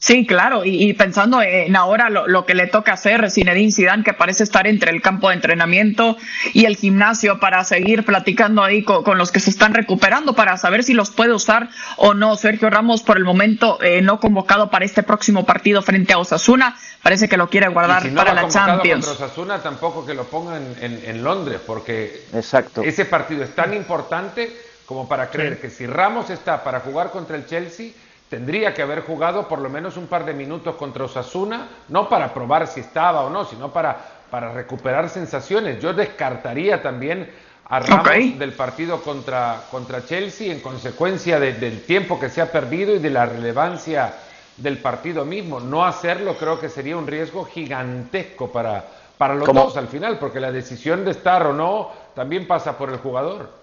Sí, 0.02 0.26
claro, 0.26 0.64
y, 0.64 0.82
y 0.82 0.94
pensando 0.94 1.40
en 1.42 1.76
ahora 1.76 2.10
lo, 2.10 2.26
lo, 2.26 2.44
que 2.44 2.56
le 2.56 2.66
toca 2.66 2.92
hacer 2.92 3.30
Zinedine 3.30 3.70
Zidane, 3.70 4.02
que 4.02 4.12
parece 4.12 4.42
estar 4.42 4.66
entre 4.66 4.90
el 4.90 5.00
campo 5.00 5.28
de 5.28 5.36
entrenamiento 5.36 6.16
y 6.52 6.64
el 6.64 6.74
gimnasio 6.74 7.38
para 7.38 7.62
seguir 7.62 8.04
platicando 8.04 8.64
ahí 8.64 8.82
con, 8.82 9.04
con 9.04 9.16
los 9.16 9.30
que 9.30 9.38
se 9.38 9.50
están 9.50 9.74
recuperando 9.74 10.34
para 10.34 10.56
saber 10.56 10.82
si 10.82 10.92
los 10.92 11.12
puede 11.12 11.32
usar 11.32 11.68
o 11.98 12.14
no. 12.14 12.34
Sergio 12.34 12.68
Ramos 12.68 13.04
por 13.04 13.16
el 13.16 13.22
momento 13.22 13.80
eh, 13.80 14.02
no 14.02 14.18
convocado 14.18 14.70
para 14.70 14.84
este 14.84 15.04
próximo 15.04 15.46
partido 15.46 15.82
frente 15.82 16.14
a 16.14 16.18
Osasuna, 16.18 16.76
parece 17.00 17.28
que 17.28 17.36
lo 17.36 17.48
quiere 17.48 17.68
guardar 17.68 18.02
si 18.02 18.10
no 18.10 18.16
para 18.16 18.34
la 18.34 18.48
Champions. 18.48 19.06
Contra 19.06 19.26
Osasuna 19.26 19.58
tampoco 19.62 20.04
que 20.04 20.14
lo 20.14 20.24
pongan 20.24 20.64
en, 20.80 20.94
en, 20.94 21.10
en, 21.10 21.22
Londres, 21.22 21.60
porque 21.64 22.24
Exacto. 22.34 22.82
ese 22.82 23.04
partido 23.04 23.44
es 23.44 23.54
tan 23.54 23.72
importante 23.72 24.50
como 24.84 25.08
para 25.08 25.30
creer 25.30 25.54
sí. 25.54 25.60
que 25.60 25.70
si 25.70 25.86
Ramos 25.86 26.28
está 26.28 26.64
para 26.64 26.80
jugar 26.80 27.10
contra 27.10 27.36
el 27.36 27.46
Chelsea 27.46 27.92
tendría 28.32 28.72
que 28.72 28.80
haber 28.80 29.02
jugado 29.02 29.46
por 29.46 29.58
lo 29.58 29.68
menos 29.68 29.98
un 29.98 30.06
par 30.06 30.24
de 30.24 30.32
minutos 30.32 30.76
contra 30.76 31.04
Osasuna, 31.04 31.68
no 31.88 32.08
para 32.08 32.32
probar 32.32 32.66
si 32.66 32.80
estaba 32.80 33.20
o 33.24 33.28
no, 33.28 33.44
sino 33.44 33.70
para, 33.70 33.94
para 34.30 34.50
recuperar 34.54 35.10
sensaciones. 35.10 35.82
Yo 35.82 35.92
descartaría 35.92 36.80
también 36.80 37.30
a 37.68 37.80
Ramos 37.80 38.06
okay. 38.06 38.32
del 38.32 38.54
partido 38.54 39.02
contra, 39.02 39.64
contra 39.70 40.06
Chelsea 40.06 40.50
en 40.50 40.60
consecuencia 40.60 41.38
de, 41.38 41.52
del 41.52 41.82
tiempo 41.82 42.18
que 42.18 42.30
se 42.30 42.40
ha 42.40 42.50
perdido 42.50 42.94
y 42.94 43.00
de 43.00 43.10
la 43.10 43.26
relevancia 43.26 44.14
del 44.56 44.78
partido 44.78 45.26
mismo. 45.26 45.60
No 45.60 45.84
hacerlo 45.84 46.34
creo 46.38 46.58
que 46.58 46.70
sería 46.70 46.96
un 46.96 47.06
riesgo 47.06 47.44
gigantesco 47.44 48.50
para, 48.50 48.82
para 49.18 49.34
los 49.34 49.44
¿Cómo? 49.44 49.64
dos 49.64 49.76
al 49.76 49.88
final, 49.88 50.18
porque 50.18 50.40
la 50.40 50.50
decisión 50.50 51.04
de 51.04 51.10
estar 51.10 51.46
o 51.46 51.52
no 51.52 51.90
también 52.14 52.46
pasa 52.46 52.78
por 52.78 52.88
el 52.88 52.96
jugador. 52.96 53.61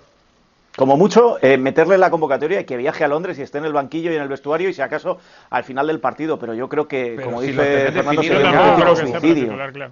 Como 0.80 0.96
mucho, 0.96 1.40
eh, 1.42 1.58
meterle 1.58 1.96
en 1.96 2.00
la 2.00 2.10
convocatoria 2.10 2.62
y 2.62 2.64
que 2.64 2.78
viaje 2.78 3.04
a 3.04 3.10
Londres 3.10 3.38
y 3.38 3.42
esté 3.42 3.58
en 3.58 3.66
el 3.66 3.74
banquillo 3.74 4.14
y 4.14 4.16
en 4.16 4.22
el 4.22 4.30
vestuario 4.30 4.70
y 4.70 4.74
si 4.74 4.82
acaso 4.82 5.18
al 5.50 5.66
final 5.66 5.88
del 5.88 6.00
partido. 6.00 6.40
Pero 6.40 6.54
yo 6.54 6.70
creo 6.70 6.88
que, 6.88 7.16
Pero 7.18 7.28
como 7.28 7.42
si 7.42 7.48
dice 7.48 7.92
Fernando, 7.92 8.24
sería 8.24 8.90
un 8.90 8.96
suicidio. 8.96 9.58
Claro. 9.74 9.92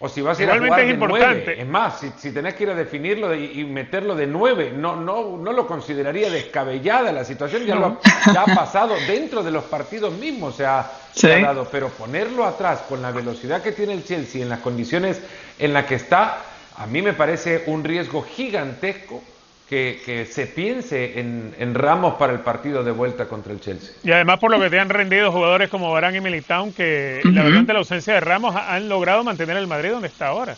O 0.00 0.08
si 0.08 0.22
vas 0.22 0.36
a 0.40 0.42
ir 0.42 0.48
Igualmente 0.48 0.74
a 0.74 0.78
jugar 0.78 0.80
es 0.80 0.86
de 0.88 0.94
importante. 0.94 1.44
9. 1.44 1.62
Es 1.62 1.68
más, 1.68 2.00
si, 2.00 2.10
si, 2.18 2.32
tenés 2.32 2.54
que 2.54 2.64
ir 2.64 2.70
a 2.70 2.74
definirlo 2.74 3.28
de, 3.28 3.38
y 3.38 3.64
meterlo 3.66 4.16
de 4.16 4.26
9, 4.26 4.72
no, 4.76 4.96
no, 4.96 5.36
no 5.36 5.52
lo 5.52 5.64
consideraría 5.64 6.28
descabellada 6.28 7.12
la 7.12 7.24
situación, 7.24 7.64
ya, 7.64 7.76
no. 7.76 7.80
lo 7.80 8.00
ya 8.34 8.42
ha 8.42 8.46
pasado 8.52 8.96
dentro 9.06 9.44
de 9.44 9.52
los 9.52 9.62
partidos 9.62 10.12
mismos, 10.12 10.56
se 10.56 10.66
ha, 10.66 10.90
sí. 11.12 11.20
se 11.20 11.34
ha 11.34 11.40
dado, 11.40 11.68
pero 11.70 11.88
ponerlo 11.90 12.44
atrás 12.44 12.80
con 12.88 13.00
la 13.00 13.12
velocidad 13.12 13.62
que 13.62 13.70
tiene 13.70 13.92
el 13.92 14.04
Chelsea 14.04 14.42
en 14.42 14.48
las 14.48 14.58
condiciones 14.58 15.22
en 15.60 15.72
las 15.72 15.84
que 15.84 15.94
está, 15.94 16.38
a 16.78 16.86
mí 16.88 17.00
me 17.00 17.12
parece 17.12 17.62
un 17.68 17.84
riesgo 17.84 18.22
gigantesco 18.22 19.22
que, 19.68 20.00
que, 20.04 20.26
se 20.26 20.46
piense 20.46 21.18
en, 21.18 21.54
en, 21.58 21.74
Ramos 21.74 22.14
para 22.14 22.32
el 22.32 22.40
partido 22.40 22.84
de 22.84 22.92
vuelta 22.92 23.26
contra 23.26 23.52
el 23.52 23.60
Chelsea. 23.60 23.94
Y 24.04 24.12
además 24.12 24.38
por 24.38 24.50
lo 24.50 24.60
que 24.60 24.70
te 24.70 24.78
han 24.78 24.88
rendido 24.88 25.32
jugadores 25.32 25.68
como 25.68 25.90
Barán 25.90 26.14
y 26.14 26.20
Militao, 26.20 26.72
que 26.74 27.20
uh 27.24 27.28
-huh. 27.28 27.34
la 27.34 27.42
verdad 27.42 27.58
ante 27.58 27.72
la 27.72 27.78
ausencia 27.80 28.14
de 28.14 28.20
Ramos 28.20 28.54
han 28.54 28.88
logrado 28.88 29.24
mantener 29.24 29.56
el 29.56 29.66
Madrid 29.66 29.90
donde 29.90 30.08
está 30.08 30.28
ahora. 30.28 30.56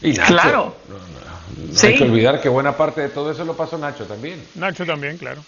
Y 0.00 0.12
Nacho, 0.12 0.32
claro. 0.32 0.76
No, 0.88 0.94
no, 0.94 1.68
no 1.68 1.74
sí. 1.74 1.88
hay 1.88 1.98
que 1.98 2.04
olvidar 2.04 2.40
que 2.40 2.48
buena 2.48 2.76
parte 2.76 3.02
de 3.02 3.08
todo 3.08 3.30
eso 3.30 3.44
lo 3.44 3.56
pasó 3.56 3.76
Nacho 3.76 4.06
también. 4.06 4.42
Nacho 4.54 4.86
también, 4.86 5.18
claro. 5.18 5.42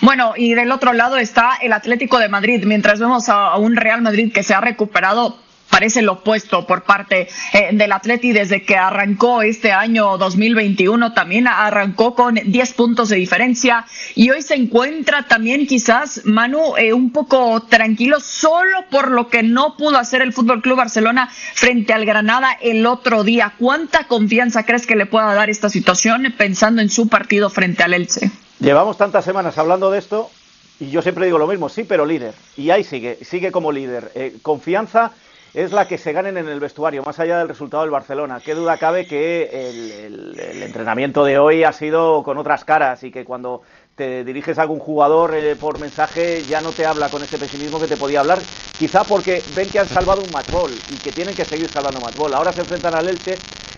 Bueno, 0.00 0.34
y 0.36 0.54
del 0.54 0.70
otro 0.70 0.92
lado 0.92 1.16
está 1.16 1.56
el 1.60 1.72
Atlético 1.72 2.18
de 2.18 2.28
Madrid, 2.28 2.64
mientras 2.64 3.00
vemos 3.00 3.28
a 3.28 3.56
un 3.56 3.76
Real 3.76 4.02
Madrid 4.02 4.32
que 4.32 4.42
se 4.42 4.54
ha 4.54 4.60
recuperado 4.60 5.38
parece 5.74 6.02
lo 6.02 6.12
opuesto 6.12 6.68
por 6.68 6.84
parte 6.84 7.26
eh, 7.52 7.70
del 7.72 7.90
Atleti 7.90 8.30
desde 8.30 8.62
que 8.62 8.76
arrancó 8.76 9.42
este 9.42 9.72
año 9.72 10.16
2021. 10.18 11.12
También 11.14 11.48
arrancó 11.48 12.14
con 12.14 12.36
10 12.36 12.74
puntos 12.74 13.08
de 13.08 13.16
diferencia 13.16 13.84
y 14.14 14.30
hoy 14.30 14.42
se 14.42 14.54
encuentra 14.54 15.24
también 15.24 15.66
quizás 15.66 16.20
Manu 16.26 16.76
eh, 16.76 16.92
un 16.92 17.10
poco 17.10 17.60
tranquilo 17.62 18.20
solo 18.20 18.84
por 18.88 19.10
lo 19.10 19.26
que 19.26 19.42
no 19.42 19.76
pudo 19.76 19.98
hacer 19.98 20.22
el 20.22 20.32
Fútbol 20.32 20.62
Club 20.62 20.76
Barcelona 20.76 21.28
frente 21.54 21.92
al 21.92 22.04
Granada 22.04 22.56
el 22.60 22.86
otro 22.86 23.24
día. 23.24 23.54
¿Cuánta 23.58 24.06
confianza 24.06 24.64
crees 24.64 24.86
que 24.86 24.94
le 24.94 25.06
pueda 25.06 25.34
dar 25.34 25.50
esta 25.50 25.70
situación 25.70 26.32
pensando 26.38 26.82
en 26.82 26.88
su 26.88 27.08
partido 27.08 27.50
frente 27.50 27.82
al 27.82 27.94
Elche? 27.94 28.30
Llevamos 28.60 28.96
tantas 28.96 29.24
semanas 29.24 29.58
hablando 29.58 29.90
de 29.90 29.98
esto 29.98 30.30
y 30.78 30.90
yo 30.90 31.02
siempre 31.02 31.26
digo 31.26 31.38
lo 31.38 31.48
mismo, 31.48 31.68
sí, 31.68 31.82
pero 31.82 32.06
líder. 32.06 32.34
Y 32.56 32.70
ahí 32.70 32.84
sigue, 32.84 33.18
sigue 33.24 33.50
como 33.50 33.72
líder. 33.72 34.12
Eh, 34.14 34.36
confianza 34.40 35.10
es 35.54 35.72
la 35.72 35.86
que 35.86 35.98
se 35.98 36.12
ganen 36.12 36.36
en 36.36 36.48
el 36.48 36.58
vestuario, 36.58 37.04
más 37.04 37.20
allá 37.20 37.38
del 37.38 37.48
resultado 37.48 37.84
del 37.84 37.92
Barcelona. 37.92 38.40
Qué 38.44 38.54
duda 38.54 38.76
cabe 38.76 39.06
que 39.06 39.48
el, 39.52 40.62
entrenamiento 40.62 41.24
de 41.24 41.38
hoy 41.38 41.62
ha 41.62 41.72
sido 41.72 42.24
con 42.24 42.38
otras 42.38 42.64
caras 42.64 43.04
y 43.04 43.12
que 43.12 43.24
cuando 43.24 43.62
te 43.94 44.24
diriges 44.24 44.58
a 44.58 44.62
algún 44.62 44.80
jugador 44.80 45.34
eh, 45.36 45.54
por 45.54 45.78
mensaje 45.78 46.44
ya 46.48 46.60
no 46.60 46.72
te 46.72 46.84
habla 46.84 47.10
con 47.10 47.22
ese 47.22 47.38
pesimismo 47.38 47.78
que 47.78 47.86
te 47.86 47.96
podía 47.96 48.20
hablar 48.20 48.40
quizá 48.76 49.04
porque 49.04 49.44
ven 49.54 49.70
que 49.70 49.78
han 49.78 49.88
salvado 49.88 50.22
un 50.22 50.32
matchball 50.32 50.72
y 50.88 50.98
que 50.98 51.12
tienen 51.12 51.36
que 51.36 51.44
seguir 51.44 51.68
salvando 51.68 52.00
matchball. 52.00 52.34
Ahora 52.34 52.52
se 52.52 52.62
enfrentan 52.62 52.94
al 52.94 53.08
Elche, 53.08 53.34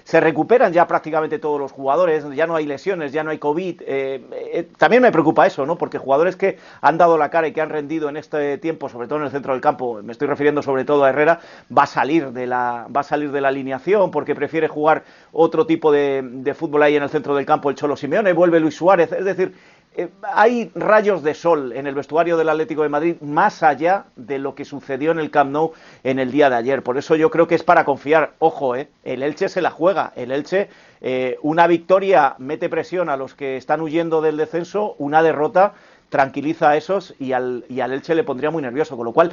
se 0.06 0.20
recuperan 0.20 0.72
ya 0.72 0.86
prácticamente 0.86 1.40
todos 1.40 1.58
los 1.58 1.72
jugadores, 1.72 2.25
ya 2.30 2.46
no 2.46 2.54
hay 2.54 2.64
lesiones, 2.64 3.10
ya 3.10 3.25
no 3.25 3.30
hay 3.30 3.38
COVID. 3.38 3.82
Eh, 3.84 4.25
eh, 4.30 4.68
también 4.78 5.02
me 5.02 5.10
preocupa 5.10 5.48
eso, 5.48 5.66
¿no? 5.66 5.76
Porque 5.76 5.98
jugadores 5.98 6.36
que 6.36 6.58
han 6.80 6.96
dado 6.96 7.18
la 7.18 7.28
cara 7.28 7.48
y 7.48 7.52
que 7.52 7.60
han 7.60 7.70
rendido 7.70 8.08
en 8.08 8.16
este 8.16 8.56
tiempo, 8.58 8.88
sobre 8.88 9.08
todo 9.08 9.18
en 9.18 9.25
el 9.25 9.32
centro 9.32 9.52
del 9.52 9.60
campo, 9.60 10.00
me 10.04 10.12
estoy 10.12 10.28
refiriendo 10.28 10.62
sobre 10.62 10.84
todo 10.84 11.02
a 11.02 11.08
Herrera, 11.08 11.40
va 11.76 11.82
a 11.82 11.86
salir 11.88 12.30
de 12.30 12.46
la, 12.46 12.86
va 12.96 13.00
a 13.00 13.02
salir 13.02 13.32
de 13.32 13.40
la 13.40 13.48
alineación 13.48 14.12
porque 14.12 14.36
prefiere 14.36 14.68
jugar 14.68 15.02
otro 15.32 15.66
tipo 15.66 15.90
de, 15.90 16.22
de 16.22 16.54
fútbol 16.54 16.84
ahí 16.84 16.94
en 16.94 17.02
el 17.02 17.10
centro 17.10 17.34
del 17.34 17.44
campo 17.44 17.68
el 17.68 17.75
Cholo 17.75 17.96
Simeone, 17.96 18.32
vuelve 18.32 18.60
Luis 18.60 18.76
Suárez, 18.76 19.10
es 19.10 19.25
decir, 19.25 19.56
eh, 19.98 20.10
hay 20.22 20.70
rayos 20.74 21.22
de 21.22 21.32
sol 21.32 21.72
en 21.72 21.86
el 21.86 21.94
vestuario 21.94 22.36
del 22.36 22.50
Atlético 22.50 22.82
de 22.82 22.90
Madrid 22.90 23.16
más 23.22 23.62
allá 23.62 24.04
de 24.14 24.38
lo 24.38 24.54
que 24.54 24.66
sucedió 24.66 25.10
en 25.10 25.18
el 25.18 25.30
Camp 25.30 25.50
Nou 25.50 25.72
en 26.04 26.18
el 26.18 26.30
día 26.30 26.50
de 26.50 26.56
ayer. 26.56 26.82
Por 26.82 26.98
eso 26.98 27.16
yo 27.16 27.30
creo 27.30 27.48
que 27.48 27.54
es 27.54 27.62
para 27.62 27.86
confiar. 27.86 28.34
Ojo, 28.38 28.76
eh, 28.76 28.88
el 29.04 29.22
Elche 29.22 29.48
se 29.48 29.62
la 29.62 29.70
juega. 29.70 30.12
El 30.14 30.32
Elche, 30.32 30.68
eh, 31.00 31.38
una 31.40 31.66
victoria 31.66 32.34
mete 32.38 32.68
presión 32.68 33.08
a 33.08 33.16
los 33.16 33.34
que 33.34 33.56
están 33.56 33.80
huyendo 33.80 34.20
del 34.20 34.36
descenso, 34.36 34.96
una 34.98 35.22
derrota 35.22 35.72
tranquiliza 36.10 36.70
a 36.70 36.76
esos 36.76 37.14
y 37.18 37.32
al, 37.32 37.64
y 37.70 37.80
al 37.80 37.92
Elche 37.92 38.14
le 38.14 38.22
pondría 38.22 38.50
muy 38.50 38.62
nervioso. 38.62 38.98
Con 38.98 39.06
lo 39.06 39.12
cual, 39.12 39.32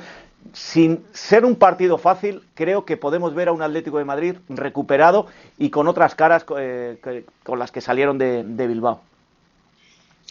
sin 0.53 1.03
ser 1.12 1.43
un 1.43 1.58
partido 1.58 1.98
fácil, 1.98 2.41
creo 2.53 2.86
que 2.86 2.96
podemos 2.96 3.36
ver 3.36 3.50
a 3.50 3.51
un 3.51 3.62
Atlético 3.62 3.98
de 3.98 4.05
Madrid 4.05 4.36
recuperado 4.48 5.27
y 5.58 5.72
con 5.72 5.89
otras 5.89 6.15
caras 6.15 6.46
con 6.46 7.60
las 7.60 7.72
que 7.74 7.82
salieron 7.82 8.17
de 8.17 8.67
Bilbao. 8.67 9.01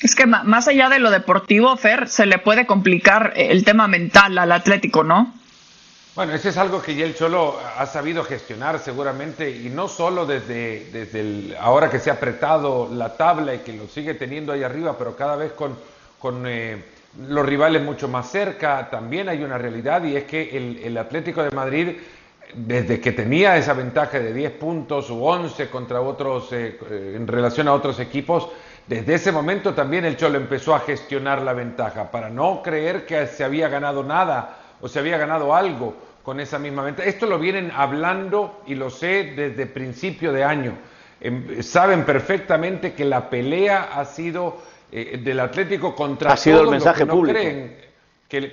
Es 0.00 0.14
que 0.14 0.26
más 0.26 0.68
allá 0.68 0.88
de 0.88 0.98
lo 0.98 1.10
deportivo, 1.10 1.76
Fer, 1.76 2.08
se 2.08 2.26
le 2.26 2.38
puede 2.38 2.66
complicar 2.66 3.32
el 3.36 3.64
tema 3.64 3.86
mental 3.86 4.38
al 4.38 4.52
Atlético, 4.52 5.04
¿no? 5.04 5.32
Bueno, 6.14 6.34
ese 6.34 6.50
es 6.50 6.58
algo 6.58 6.82
que 6.82 6.94
ya 6.94 7.06
el 7.06 7.14
Cholo 7.14 7.58
ha 7.78 7.86
sabido 7.86 8.22
gestionar 8.22 8.78
seguramente 8.78 9.50
y 9.50 9.70
no 9.70 9.88
solo 9.88 10.26
desde, 10.26 10.90
desde 10.92 11.56
ahora 11.58 11.88
que 11.88 11.98
se 11.98 12.10
ha 12.10 12.14
apretado 12.14 12.90
la 12.92 13.16
tabla 13.16 13.54
y 13.54 13.60
que 13.60 13.72
lo 13.72 13.88
sigue 13.88 14.12
teniendo 14.12 14.52
ahí 14.52 14.62
arriba, 14.62 14.98
pero 14.98 15.16
cada 15.16 15.36
vez 15.36 15.52
con, 15.52 15.74
con 16.18 16.44
eh, 16.46 16.84
los 17.28 17.46
rivales 17.46 17.80
mucho 17.82 18.08
más 18.08 18.30
cerca, 18.30 18.90
también 18.90 19.30
hay 19.30 19.42
una 19.42 19.56
realidad 19.56 20.04
y 20.04 20.16
es 20.16 20.24
que 20.24 20.54
el, 20.84 20.98
Atlético 20.98 21.42
de 21.42 21.50
Madrid 21.50 21.96
desde 22.54 23.00
que 23.00 23.12
tenía 23.12 23.56
esa 23.56 23.72
ventaja 23.72 24.18
de 24.18 24.34
10 24.34 24.52
puntos 24.52 25.08
u 25.08 25.24
11 25.24 25.70
contra 25.70 26.02
otros 26.02 26.52
eh, 26.52 26.78
eh, 26.90 27.14
en 27.16 27.26
relación 27.26 27.68
a 27.68 27.72
otros 27.72 27.98
equipos, 28.00 28.48
desde 28.86 29.14
ese 29.14 29.32
momento 29.32 29.74
también 29.74 30.04
el 30.04 30.16
Cholo 30.16 30.38
empezó 30.38 30.74
a 30.74 30.80
gestionar 30.80 31.42
la 31.42 31.52
ventaja 31.52 32.10
para 32.10 32.28
no 32.30 32.62
creer 32.62 33.06
que 33.06 33.26
se 33.26 33.44
había 33.44 33.68
ganado 33.68 34.02
nada 34.02 34.58
o 34.80 34.88
se 34.88 34.98
había 34.98 35.18
ganado 35.18 35.54
algo 35.54 35.94
con 36.22 36.40
esa 36.40 36.58
misma 36.58 36.82
ventaja. 36.82 37.08
Esto 37.08 37.26
lo 37.26 37.38
vienen 37.38 37.72
hablando 37.74 38.62
y 38.66 38.74
lo 38.74 38.90
sé 38.90 39.32
desde 39.36 39.66
principio 39.66 40.32
de 40.32 40.44
año. 40.44 40.72
Em, 41.20 41.62
saben 41.62 42.04
perfectamente 42.04 42.92
que 42.94 43.04
la 43.04 43.30
pelea 43.30 43.90
ha 43.94 44.04
sido 44.04 44.58
eh, 44.90 45.20
del 45.22 45.40
Atlético 45.40 45.94
contra 45.94 46.32
ha 46.32 46.36
sido 46.36 46.62
el 46.62 46.68
mensaje 46.68 47.00
que 47.00 47.06
no 47.06 47.22
creen, 47.22 47.76
que, 48.28 48.52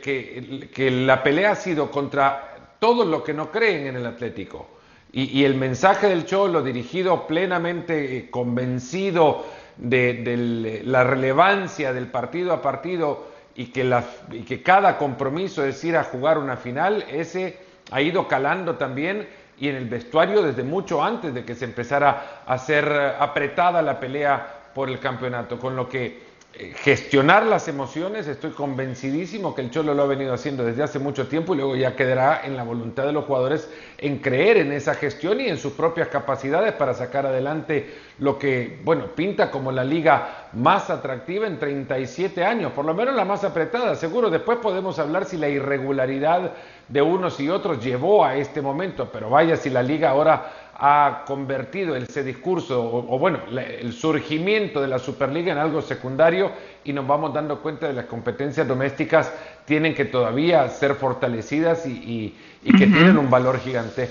que, 0.74 0.91
la 0.91 1.24
pelea 1.24 1.51
ha 1.51 1.55
sido 1.55 1.89
contra 1.89 2.75
todos 2.79 3.07
los 3.07 3.24
que 3.24 3.33
no 3.33 3.51
creen 3.51 3.88
en 3.88 3.95
el 3.95 4.05
Atlético. 4.05 4.67
Y, 5.12 5.39
y 5.39 5.45
el 5.45 5.55
mensaje 5.55 6.07
del 6.07 6.25
Cholo 6.25 6.62
dirigido 6.62 7.25
plenamente 7.25 8.17
eh, 8.17 8.29
convencido 8.29 9.45
de, 9.79 10.81
la 10.86 11.03
relevancia 11.03 11.93
del 11.93 12.07
partido 12.07 12.53
a 12.53 12.62
partido 12.62 13.27
y 13.55 13.67
que, 13.67 13.89
y 14.31 14.41
que 14.41 14.62
cada 14.62 14.98
compromiso 14.98 15.63
es 15.63 15.83
ir 15.83 15.98
a 15.98 16.03
jugar 16.03 16.38
una 16.38 16.57
final, 16.57 17.05
ese 17.09 17.57
ha 17.91 18.01
ido 18.01 18.27
calando 18.27 18.75
también 18.75 19.27
y 19.57 19.67
en 19.67 19.75
el 19.75 19.89
vestuario 19.89 20.41
desde 20.41 20.63
mucho 20.63 21.03
antes 21.03 21.33
de 21.33 21.43
que 21.43 21.55
se 21.55 21.65
empezara 21.65 22.43
a 22.45 22.57
ser 22.57 22.89
apretada 23.19 23.81
la 23.81 24.00
pelea 24.00 24.55
por 24.74 24.89
el 24.89 25.00
campeonato, 25.00 25.59
con 25.59 25.75
lo 25.75 25.89
que 25.89 26.28
gestionar 26.53 27.46
las 27.46 27.68
emociones, 27.68 28.27
estoy 28.27 28.51
convencidísimo 28.51 29.53
que 29.53 29.62
el 29.62 29.70
Cholo 29.70 29.94
lo 29.94 30.03
ha 30.03 30.08
venido 30.08 30.34
haciendo 30.34 30.65
desde 30.65 30.84
hace 30.84 30.98
mucho 30.98 31.27
tiempo 31.27 31.53
y 31.53 31.58
luego 31.58 31.75
ya 31.75 31.96
quedará 31.96 32.41
en 32.44 32.58
la 32.58 32.63
voluntad 32.63 33.06
de 33.06 33.13
los 33.13 33.25
jugadores 33.25 33.70
en 33.98 34.18
creer 34.18 34.58
en 34.58 34.72
esa 34.72 34.96
gestión 34.96 35.39
y 35.39 35.48
en 35.48 35.58
sus 35.58 35.74
propias 35.74 36.08
capacidades 36.08 36.74
para 36.74 36.96
sacar 36.96 37.25
adelante 37.27 37.94
lo 38.18 38.39
que, 38.39 38.79
bueno, 38.84 39.15
pinta 39.15 39.51
como 39.51 39.72
la 39.72 39.84
liga 39.84 40.50
más 40.53 40.89
atractiva 40.89 41.46
en 41.46 41.60
37 41.60 42.44
años, 42.44 42.72
por 42.74 42.84
lo 42.84 42.94
menos 42.94 43.15
la 43.15 43.25
más 43.25 43.44
apretada, 43.44 43.96
seguro. 43.96 44.29
Después 44.29 44.58
podemos 44.58 44.98
hablar 44.98 45.25
si 45.25 45.38
la 45.38 45.50
irregularidad 45.50 46.53
de 46.89 47.01
unos 47.01 47.39
y 47.39 47.50
otros 47.50 47.84
llevó 47.84 48.25
a 48.25 48.36
este 48.36 48.62
momento, 48.62 49.10
pero 49.12 49.29
vaya 49.29 49.55
si 49.55 49.69
la 49.69 49.84
liga 49.84 50.10
ahora 50.10 50.69
ha 50.81 51.24
convertido 51.25 51.96
ese 51.96 52.24
discurso, 52.24 52.81
o, 52.81 53.19
bueno, 53.19 53.39
el 53.51 53.91
surgimiento 53.91 54.81
de 54.81 54.88
la 54.88 54.98
Superliga 54.98 55.51
en 55.51 55.58
algo 55.58 55.81
secundario 55.81 56.51
y 56.86 56.93
nos 56.93 57.05
vamos 57.05 57.34
dando 57.34 57.62
cuenta 57.62 57.88
de 57.88 57.93
las 57.93 58.05
competencias 58.05 58.65
domésticas 58.65 59.31
tienen 59.65 59.93
que 59.93 60.05
todavía 60.05 60.67
ser 60.69 60.96
fortalecidas 60.96 61.86
y, 61.86 62.34
que 62.63 62.88
tienen 62.88 63.17
un 63.17 63.29
valor 63.29 63.60
gigante. 63.60 64.10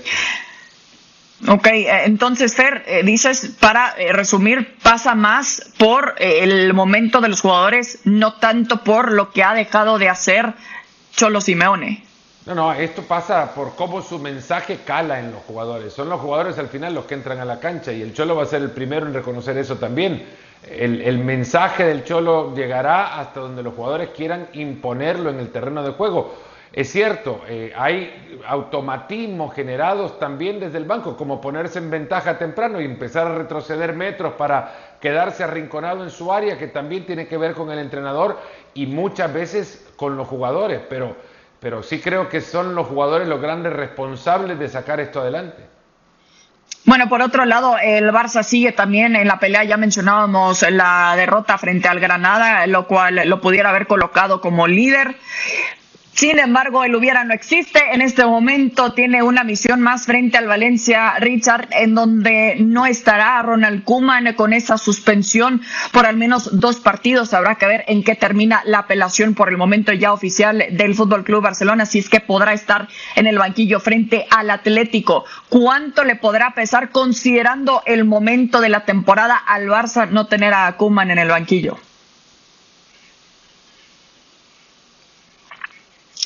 Ok, 1.47 1.67
eh, 1.67 2.03
entonces 2.05 2.53
Fer, 2.53 2.83
eh, 2.85 3.01
dices, 3.03 3.55
para 3.59 3.95
eh, 3.97 4.11
resumir, 4.11 4.75
pasa 4.83 5.15
más 5.15 5.71
por 5.77 6.15
el 6.19 6.73
momento 6.73 7.21
de 7.21 7.29
los 7.29 7.41
jugadores, 7.41 8.01
no 8.03 8.33
tanto 8.33 8.83
por 8.83 9.13
lo 9.13 9.31
que 9.31 9.43
ha 9.43 9.53
dejado 9.53 9.97
de 9.97 10.09
hacer 10.09 10.53
Cholo 11.15 11.41
Simeone. 11.41 12.08
No, 12.49 12.55
no, 12.55 12.73
esto 12.73 13.03
pasa 13.03 13.53
por 13.53 13.75
cómo 13.75 14.01
su 14.01 14.17
mensaje 14.17 14.79
cala 14.83 15.19
en 15.19 15.31
los 15.31 15.43
jugadores. 15.43 15.93
Son 15.93 16.09
los 16.09 16.19
jugadores 16.19 16.57
al 16.57 16.67
final 16.67 16.95
los 16.95 17.05
que 17.05 17.13
entran 17.13 17.37
a 17.37 17.45
la 17.45 17.59
cancha 17.59 17.91
y 17.93 18.01
el 18.01 18.11
Cholo 18.11 18.35
va 18.35 18.41
a 18.41 18.47
ser 18.47 18.63
el 18.63 18.71
primero 18.71 19.05
en 19.05 19.13
reconocer 19.13 19.55
eso 19.59 19.75
también. 19.75 20.25
El, 20.67 21.19
mensaje 21.19 21.85
del 21.85 22.03
Cholo 22.03 22.55
llegará 22.55 23.19
hasta 23.19 23.41
donde 23.41 23.61
los 23.61 23.75
jugadores 23.75 24.09
quieran 24.17 24.47
imponerlo 24.53 25.29
en 25.29 25.37
el 25.37 25.51
terreno 25.51 25.83
de 25.83 25.91
juego. 25.91 26.33
Es 26.73 26.91
cierto, 26.91 27.41
eh, 27.47 27.71
hay 27.77 28.39
automatismos 28.47 29.53
generados 29.53 30.17
también 30.17 30.59
desde 30.59 30.79
el 30.79 30.85
banco, 30.85 31.15
como 31.15 31.39
ponerse 31.39 31.77
en 31.77 31.91
ventaja 31.91 32.39
temprano 32.39 32.81
y 32.81 32.85
empezar 32.85 33.27
a 33.27 33.35
retroceder 33.35 33.93
metros 33.93 34.33
para 34.33 34.95
quedarse 34.99 35.43
arrinconado 35.43 36.03
en 36.03 36.09
su 36.09 36.33
área, 36.33 36.57
que 36.57 36.67
también 36.67 37.05
tiene 37.05 37.27
que 37.27 37.37
ver 37.37 37.53
con 37.53 37.69
el 37.69 37.77
entrenador 37.77 38.39
y 38.73 38.87
muchas 38.87 39.31
veces 39.31 39.87
con 39.97 40.17
los 40.17 40.27
jugadores, 40.27 40.81
pero 40.89 41.15
pero 41.59 41.83
sí 41.83 41.99
creo 41.99 42.29
que 42.29 42.41
son 42.41 42.75
los 42.75 42.87
jugadores 42.87 43.27
los 43.27 43.41
grandes 43.41 43.73
responsables 43.73 44.57
de 44.57 44.69
sacar 44.69 44.99
esto 44.99 45.21
adelante. 45.21 45.67
Bueno, 46.85 47.09
por 47.09 47.21
otro 47.21 47.45
lado, 47.45 47.77
el 47.77 48.09
Barça 48.11 48.41
sigue 48.41 48.71
también 48.71 49.15
en 49.15 49.27
la 49.27 49.39
pelea, 49.39 49.63
ya 49.63 49.77
mencionábamos 49.77 50.65
la 50.71 51.13
derrota 51.15 51.57
frente 51.57 51.87
al 51.87 51.99
Granada, 51.99 52.65
lo 52.67 52.87
cual 52.87 53.21
lo 53.25 53.41
pudiera 53.41 53.69
haber 53.69 53.85
colocado 53.85 54.41
como 54.41 54.65
líder. 54.65 55.17
Sin 56.13 56.37
embargo, 56.37 56.83
el 56.83 56.95
hubiera 56.95 57.23
no 57.23 57.33
existe. 57.33 57.81
En 57.93 58.01
este 58.01 58.25
momento 58.25 58.91
tiene 58.91 59.23
una 59.23 59.45
misión 59.45 59.79
más 59.79 60.05
frente 60.05 60.37
al 60.37 60.47
Valencia 60.47 61.13
Richard, 61.19 61.69
en 61.71 61.95
donde 61.95 62.57
no 62.59 62.85
estará 62.85 63.41
Ronald 63.41 63.85
Kuman 63.85 64.33
con 64.33 64.51
esa 64.51 64.77
suspensión 64.77 65.61
por 65.93 66.05
al 66.05 66.17
menos 66.17 66.59
dos 66.59 66.77
partidos. 66.77 67.33
Habrá 67.33 67.55
que 67.55 67.67
ver 67.67 67.85
en 67.87 68.03
qué 68.03 68.15
termina 68.15 68.61
la 68.65 68.79
apelación 68.79 69.33
por 69.33 69.47
el 69.47 69.57
momento 69.57 69.93
ya 69.93 70.11
oficial 70.11 70.65
del 70.71 70.93
Fútbol 70.93 71.23
Club 71.23 71.43
Barcelona, 71.43 71.85
si 71.85 71.99
es 71.99 72.09
que 72.09 72.19
podrá 72.19 72.51
estar 72.51 72.89
en 73.15 73.25
el 73.25 73.37
banquillo 73.37 73.79
frente 73.79 74.27
al 74.29 74.49
Atlético. 74.49 75.23
¿Cuánto 75.47 76.03
le 76.03 76.15
podrá 76.15 76.53
pesar 76.53 76.89
considerando 76.89 77.81
el 77.85 78.03
momento 78.03 78.59
de 78.59 78.69
la 78.69 78.83
temporada 78.83 79.37
al 79.37 79.67
Barça 79.67 80.09
no 80.09 80.27
tener 80.27 80.53
a 80.53 80.75
Kuman 80.75 81.11
en 81.11 81.19
el 81.19 81.29
banquillo? 81.29 81.77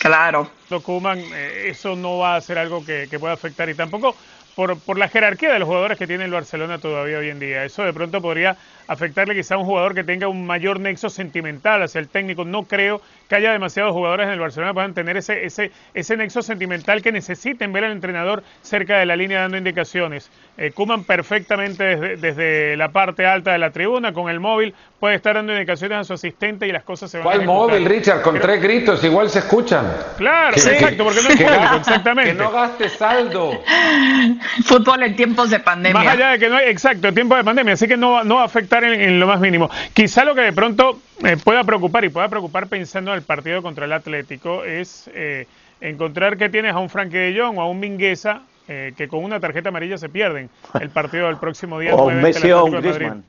Claro. 0.04 0.52
Kuman, 0.84 1.18
eh, 1.20 1.68
eso 1.70 1.96
no 1.96 2.18
va 2.18 2.36
a 2.36 2.42
ser 2.42 2.58
algo 2.58 2.84
que, 2.84 3.08
pueda 3.20 3.34
afectar 3.34 3.70
y 3.70 3.74
tampoco 3.74 4.16
por, 4.54 4.78
por, 4.80 4.98
la 4.98 5.08
jerarquía 5.08 5.54
de 5.54 5.60
los 5.60 5.68
jugadores 5.68 5.98
que 5.98 6.08
tiene 6.08 6.26
el 6.26 6.32
Barcelona 6.32 6.78
todavía 6.78 7.20
hoy 7.20 7.30
en 7.30 7.40
día. 7.40 7.64
Eso 7.64 7.84
de 7.84 7.94
pronto 7.94 8.22
podría 8.22 8.58
afectarle 8.88 9.34
quizá 9.34 9.56
a 9.56 9.60
un 9.60 9.66
jugador 9.66 9.96
que 9.96 10.04
tenga 10.04 10.28
un 10.28 10.46
mayor 10.46 10.82
nexo 10.82 11.10
sentimental 11.10 11.84
hacia 11.84 12.00
el 12.00 12.10
técnico. 12.10 12.44
No 12.44 12.64
creo 12.64 13.02
que 13.30 13.36
haya 13.36 13.54
demasiados 13.54 13.94
jugadores 13.94 14.28
en 14.28 14.34
el 14.34 14.40
Barcelona 14.40 14.72
que 14.72 14.74
puedan 14.74 14.94
tener 14.94 15.16
ese, 15.16 15.46
ese, 15.46 15.72
ese 15.94 16.18
nexo 16.18 16.42
sentimental 16.42 17.02
que 17.02 17.14
necesiten 17.14 17.72
ver 17.72 17.86
al 17.86 17.94
entrenador 17.94 18.44
cerca 18.62 18.98
de 18.98 19.06
la 19.06 19.16
línea 19.16 19.40
dando 19.40 19.58
indicaciones. 19.58 20.30
Eh, 20.56 20.70
Kuman 20.70 21.04
perfectamente 21.04 21.84
desde, 21.84 22.18
desde, 22.18 22.78
la 22.78 22.90
parte 22.90 23.26
alta 23.26 23.54
de 23.54 23.58
la 23.58 23.72
tribuna 23.72 24.14
con 24.14 24.30
el 24.30 24.40
móvil 24.40 24.76
puede 25.00 25.16
estar 25.16 25.36
dando 25.36 25.52
indicaciones 25.52 25.98
a 25.98 26.04
su 26.04 26.14
asistente 26.14 26.68
y 26.68 26.72
las 26.72 26.84
cosas 26.84 27.10
se 27.10 27.18
van 27.18 27.26
¿Cuál 27.26 27.46
móvil, 27.46 27.84
Richard? 27.86 28.22
Con 28.22 28.40
tres 28.40 28.62
gritos 28.62 29.04
igual 29.04 29.32
se 29.32 29.40
escuchan. 29.40 29.92
Claro, 30.16 30.56
exacto, 30.56 31.04
porque 31.04 31.22
no 31.24 31.30
es 31.30 31.42
público, 31.42 31.76
exactamente. 31.78 32.32
Que 32.34 32.38
no 32.38 32.52
gaste 32.52 32.88
saldo. 32.88 33.64
Fútbol 34.66 35.02
en 35.02 35.16
tiempos 35.16 35.50
de 35.50 35.60
pandemia. 35.60 36.04
Más 36.04 36.14
allá 36.14 36.30
de 36.30 36.40
que 36.40 36.50
no 36.50 36.58
hay, 36.58 36.70
exacto, 36.70 37.12
tiempo 37.12 37.36
de 37.36 37.44
pandemia, 37.44 37.74
así 37.74 37.88
que 37.88 37.98
no, 37.98 38.24
no 38.24 38.36
va 38.36 38.42
a 38.44 38.46
afectar 38.46 38.84
en, 38.84 39.20
lo 39.20 39.26
más 39.26 39.40
mínimo. 39.40 39.72
Quizá 39.94 40.24
lo 40.24 40.36
que 40.36 40.42
de 40.42 40.54
pronto 40.54 41.00
eh, 41.24 41.36
pueda 41.44 41.64
preocupar 41.64 42.06
y 42.06 42.10
pueda 42.10 42.28
preocupar 42.28 42.68
pensando 42.68 43.10
en 43.10 43.18
el 43.18 43.24
partido 43.24 43.64
contra 43.64 43.86
el 43.86 43.94
Atlético 43.94 44.64
es... 44.64 45.10
Eh, 45.16 45.48
encontrar 45.82 46.38
que 46.38 46.48
tienes 46.48 46.74
a 46.74 46.80
un 46.80 46.90
Frankie 46.90 47.18
de 47.18 47.38
Jong 47.38 47.58
o 47.58 47.62
a 47.62 47.68
un 47.68 47.78
Mingueza 47.78 48.44
eh, 48.68 48.94
que 48.96 49.08
con 49.08 49.24
una 49.24 49.40
tarjeta 49.40 49.70
amarilla 49.70 49.98
se 49.98 50.10
pierden 50.10 50.50
el 50.80 50.90
partido 50.90 51.28
del 51.28 51.38
próximo 51.38 51.80
día. 51.80 51.96
o 51.96 52.08
un 52.08 52.22
Messi 52.22 52.52
o 52.52 52.66
un 52.66 52.72
Griezmann. 52.72 53.24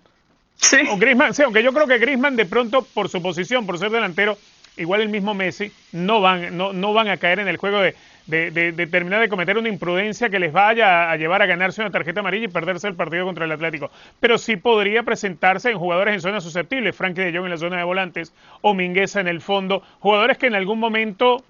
Sí. 0.56 0.78
O 0.90 0.96
Griezmann, 0.96 1.34
sí, 1.34 1.42
aunque 1.42 1.62
yo 1.62 1.72
creo 1.72 1.86
que 1.86 1.98
Griezmann 1.98 2.36
de 2.36 2.46
pronto, 2.46 2.86
por 2.94 3.08
su 3.08 3.20
posición, 3.20 3.66
por 3.66 3.78
ser 3.78 3.90
delantero, 3.90 4.38
igual 4.76 5.00
el 5.00 5.08
mismo 5.08 5.34
Messi, 5.34 5.72
no 5.92 6.20
van, 6.20 6.56
no, 6.56 6.72
no 6.72 6.92
van 6.92 7.08
a 7.08 7.16
caer 7.16 7.40
en 7.40 7.48
el 7.48 7.56
juego 7.56 7.80
de, 7.80 7.94
de, 8.26 8.86
terminar 8.86 9.20
de 9.20 9.28
cometer 9.28 9.58
una 9.58 9.68
imprudencia 9.68 10.30
que 10.30 10.38
les 10.38 10.52
vaya 10.52 11.10
a, 11.10 11.16
llevar 11.16 11.42
a 11.42 11.46
ganarse 11.46 11.80
una 11.80 11.90
tarjeta 11.90 12.20
amarilla 12.20 12.46
y 12.46 12.48
perderse 12.48 12.88
el 12.88 12.94
partido 12.94 13.24
contra 13.24 13.44
el 13.44 13.52
Atlético. 13.52 13.90
Pero 14.20 14.38
sí 14.38 14.56
podría 14.56 15.02
presentarse 15.02 15.70
en 15.70 15.78
jugadores 15.78 16.14
en 16.14 16.20
zona 16.20 16.40
susceptible, 16.40 16.92
Frankie 16.92 17.22
de 17.22 17.36
Jong 17.36 17.44
en 17.44 17.50
la 17.50 17.56
zona 17.58 17.76
de 17.76 17.84
volantes 17.84 18.32
o 18.62 18.74
Mingueza 18.74 19.20
en 19.20 19.28
el 19.28 19.40
fondo, 19.40 19.82
jugadores 20.00 20.38
que 20.38 20.46
en 20.46 20.54
algún 20.54 20.78
momento 20.78 21.44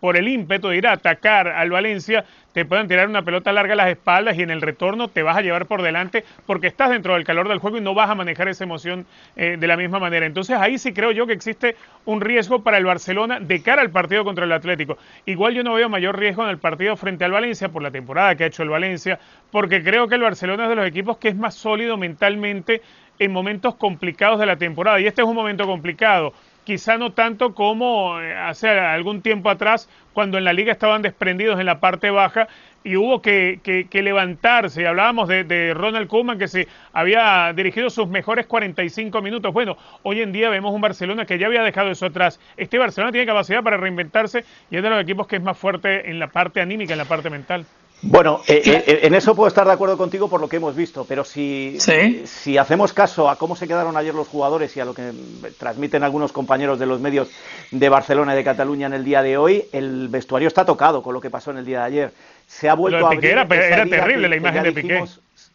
por 0.00 0.16
el 0.16 0.28
ímpetu 0.28 0.68
de 0.68 0.76
ir 0.76 0.86
a 0.86 0.92
atacar 0.92 1.48
al 1.48 1.70
Valencia, 1.70 2.24
te 2.52 2.64
pueden 2.64 2.86
tirar 2.86 3.08
una 3.08 3.22
pelota 3.22 3.52
larga 3.52 3.72
a 3.72 3.76
las 3.76 3.88
espaldas 3.88 4.38
y 4.38 4.42
en 4.42 4.50
el 4.50 4.62
retorno 4.62 5.08
te 5.08 5.22
vas 5.22 5.36
a 5.36 5.40
llevar 5.40 5.66
por 5.66 5.82
delante 5.82 6.24
porque 6.46 6.68
estás 6.68 6.90
dentro 6.90 7.14
del 7.14 7.24
calor 7.24 7.48
del 7.48 7.58
juego 7.58 7.78
y 7.78 7.80
no 7.80 7.94
vas 7.94 8.08
a 8.08 8.14
manejar 8.14 8.48
esa 8.48 8.62
emoción 8.62 9.06
eh, 9.34 9.56
de 9.58 9.66
la 9.66 9.76
misma 9.76 9.98
manera. 9.98 10.24
Entonces 10.24 10.56
ahí 10.56 10.78
sí 10.78 10.92
creo 10.92 11.10
yo 11.10 11.26
que 11.26 11.32
existe 11.32 11.76
un 12.04 12.20
riesgo 12.20 12.62
para 12.62 12.78
el 12.78 12.84
Barcelona 12.84 13.40
de 13.40 13.60
cara 13.62 13.82
al 13.82 13.90
partido 13.90 14.24
contra 14.24 14.44
el 14.44 14.52
Atlético. 14.52 14.98
Igual 15.26 15.54
yo 15.54 15.64
no 15.64 15.74
veo 15.74 15.88
mayor 15.88 16.18
riesgo 16.18 16.44
en 16.44 16.50
el 16.50 16.58
partido 16.58 16.96
frente 16.96 17.24
al 17.24 17.32
Valencia 17.32 17.70
por 17.70 17.82
la 17.82 17.90
temporada 17.90 18.36
que 18.36 18.44
ha 18.44 18.46
hecho 18.46 18.62
el 18.62 18.68
Valencia, 18.68 19.18
porque 19.50 19.82
creo 19.82 20.06
que 20.06 20.14
el 20.14 20.22
Barcelona 20.22 20.64
es 20.64 20.68
de 20.68 20.76
los 20.76 20.86
equipos 20.86 21.18
que 21.18 21.28
es 21.28 21.36
más 21.36 21.54
sólido 21.54 21.96
mentalmente 21.96 22.82
en 23.18 23.32
momentos 23.32 23.74
complicados 23.76 24.38
de 24.38 24.46
la 24.46 24.56
temporada 24.56 25.00
y 25.00 25.06
este 25.06 25.22
es 25.22 25.28
un 25.28 25.34
momento 25.34 25.66
complicado 25.66 26.34
quizá 26.64 26.98
no 26.98 27.12
tanto 27.12 27.54
como 27.54 28.20
eh, 28.20 28.34
hace 28.34 28.68
algún 28.68 29.22
tiempo 29.22 29.50
atrás, 29.50 29.88
cuando 30.12 30.38
en 30.38 30.44
la 30.44 30.52
liga 30.52 30.72
estaban 30.72 31.02
desprendidos 31.02 31.60
en 31.60 31.66
la 31.66 31.80
parte 31.80 32.10
baja 32.10 32.48
y 32.82 32.96
hubo 32.96 33.22
que, 33.22 33.60
que, 33.62 34.02
levantarse. 34.02 34.86
Hablábamos 34.86 35.28
de, 35.28 35.44
de, 35.44 35.72
Ronald 35.72 36.06
Koeman 36.06 36.38
que 36.38 36.48
se 36.48 36.68
había 36.92 37.52
dirigido 37.54 37.88
sus 37.88 38.08
mejores 38.08 38.46
45 38.46 39.22
minutos. 39.22 39.52
Bueno, 39.54 39.78
hoy 40.02 40.20
en 40.20 40.32
día 40.32 40.50
vemos 40.50 40.74
un 40.74 40.82
Barcelona 40.82 41.24
que 41.24 41.38
ya 41.38 41.46
había 41.46 41.62
dejado 41.62 41.90
eso 41.90 42.06
atrás. 42.06 42.38
Este 42.58 42.78
Barcelona 42.78 43.10
tiene 43.10 43.26
capacidad 43.26 43.62
para 43.62 43.78
reinventarse 43.78 44.44
y 44.70 44.76
es 44.76 44.82
de 44.82 44.90
los 44.90 45.00
equipos 45.00 45.26
que 45.26 45.36
es 45.36 45.42
más 45.42 45.56
fuerte 45.56 46.10
en 46.10 46.18
la 46.18 46.28
parte 46.28 46.60
anímica, 46.60 46.92
en 46.92 46.98
la 46.98 47.06
parte 47.06 47.30
mental. 47.30 47.64
Bueno, 48.02 48.42
eh, 48.46 48.62
eh, 48.66 49.00
en 49.02 49.14
eso 49.14 49.34
puedo 49.34 49.48
estar 49.48 49.66
de 49.66 49.72
acuerdo 49.72 49.96
contigo 49.96 50.28
por 50.28 50.40
lo 50.40 50.48
que 50.48 50.56
hemos 50.56 50.76
visto, 50.76 51.06
pero 51.08 51.24
si, 51.24 51.78
si 52.24 52.58
hacemos 52.58 52.92
caso 52.92 53.30
a 53.30 53.36
cómo 53.36 53.56
se 53.56 53.66
quedaron 53.66 53.96
ayer 53.96 54.14
los 54.14 54.28
jugadores 54.28 54.76
y 54.76 54.80
a 54.80 54.84
lo 54.84 54.92
que 54.92 55.12
transmiten 55.58 56.02
algunos 56.02 56.30
compañeros 56.30 56.78
de 56.78 56.84
los 56.84 57.00
medios 57.00 57.30
de 57.70 57.88
Barcelona 57.88 58.34
y 58.34 58.36
de 58.36 58.44
Cataluña 58.44 58.88
en 58.88 58.92
el 58.92 59.04
día 59.04 59.22
de 59.22 59.38
hoy, 59.38 59.64
el 59.72 60.08
vestuario 60.08 60.48
está 60.48 60.66
tocado 60.66 61.02
con 61.02 61.14
lo 61.14 61.20
que 61.20 61.30
pasó 61.30 61.50
en 61.50 61.58
el 61.58 61.64
día 61.64 61.80
de 61.80 61.84
ayer. 61.84 62.12
Se 62.46 62.68
ha 62.68 62.74
vuelto 62.74 63.06
a 63.06 63.12
abrir 63.12 63.24
era, 63.24 63.48
terrible 63.48 64.28
la 64.28 64.36
imagen 64.36 64.64
de 64.64 64.72
Piqué. 64.72 65.02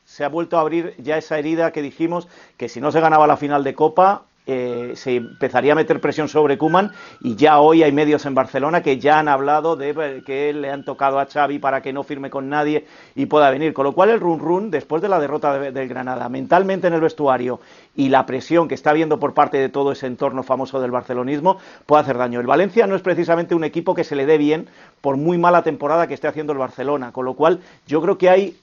se 0.03 0.23
ha 0.23 0.29
vuelto 0.29 0.57
a 0.57 0.61
abrir 0.61 0.95
ya 0.97 1.17
esa 1.17 1.37
herida 1.37 1.71
que 1.71 1.83
dijimos 1.83 2.27
que 2.57 2.67
si 2.67 2.81
no 2.81 2.91
se 2.91 2.99
ganaba 2.99 3.27
la 3.27 3.37
final 3.37 3.63
de 3.63 3.75
Copa 3.75 4.23
eh, 4.51 4.93
se 4.95 5.17
empezaría 5.17 5.73
a 5.73 5.75
meter 5.75 6.01
presión 6.01 6.27
sobre 6.27 6.57
Kuman 6.57 6.91
y 7.21 7.35
ya 7.35 7.59
hoy 7.59 7.83
hay 7.83 7.91
medios 7.91 8.25
en 8.25 8.33
Barcelona 8.33 8.81
que 8.81 8.97
ya 8.97 9.19
han 9.19 9.27
hablado 9.27 9.75
de 9.75 10.23
que 10.25 10.51
le 10.53 10.71
han 10.71 10.83
tocado 10.83 11.19
a 11.19 11.27
Xavi 11.27 11.59
para 11.59 11.83
que 11.83 11.93
no 11.93 12.01
firme 12.01 12.31
con 12.31 12.49
nadie 12.49 12.87
y 13.13 13.27
pueda 13.27 13.51
venir. 13.51 13.73
Con 13.73 13.83
lo 13.83 13.93
cual 13.93 14.09
el 14.09 14.19
run 14.19 14.39
run, 14.39 14.71
después 14.71 15.03
de 15.03 15.09
la 15.09 15.19
derrota 15.19 15.59
del 15.59 15.87
Granada, 15.87 16.29
mentalmente 16.29 16.87
en 16.87 16.93
el 16.93 17.01
vestuario 17.01 17.59
y 17.95 18.09
la 18.09 18.25
presión 18.25 18.67
que 18.67 18.73
está 18.73 18.89
habiendo 18.89 19.19
por 19.19 19.35
parte 19.35 19.59
de 19.59 19.69
todo 19.69 19.91
ese 19.91 20.07
entorno 20.07 20.41
famoso 20.41 20.81
del 20.81 20.89
barcelonismo, 20.89 21.59
puede 21.85 22.01
hacer 22.01 22.17
daño. 22.17 22.39
El 22.39 22.47
Valencia 22.47 22.87
no 22.87 22.95
es 22.95 23.03
precisamente 23.03 23.53
un 23.53 23.63
equipo 23.63 23.93
que 23.93 24.03
se 24.03 24.15
le 24.15 24.25
dé 24.25 24.39
bien 24.39 24.67
por 24.99 25.15
muy 25.15 25.37
mala 25.37 25.61
temporada 25.61 26.07
que 26.07 26.15
esté 26.15 26.27
haciendo 26.27 26.53
el 26.53 26.59
Barcelona. 26.59 27.11
Con 27.11 27.25
lo 27.25 27.35
cual 27.35 27.59
yo 27.85 28.01
creo 28.01 28.17
que 28.17 28.31
hay 28.31 28.57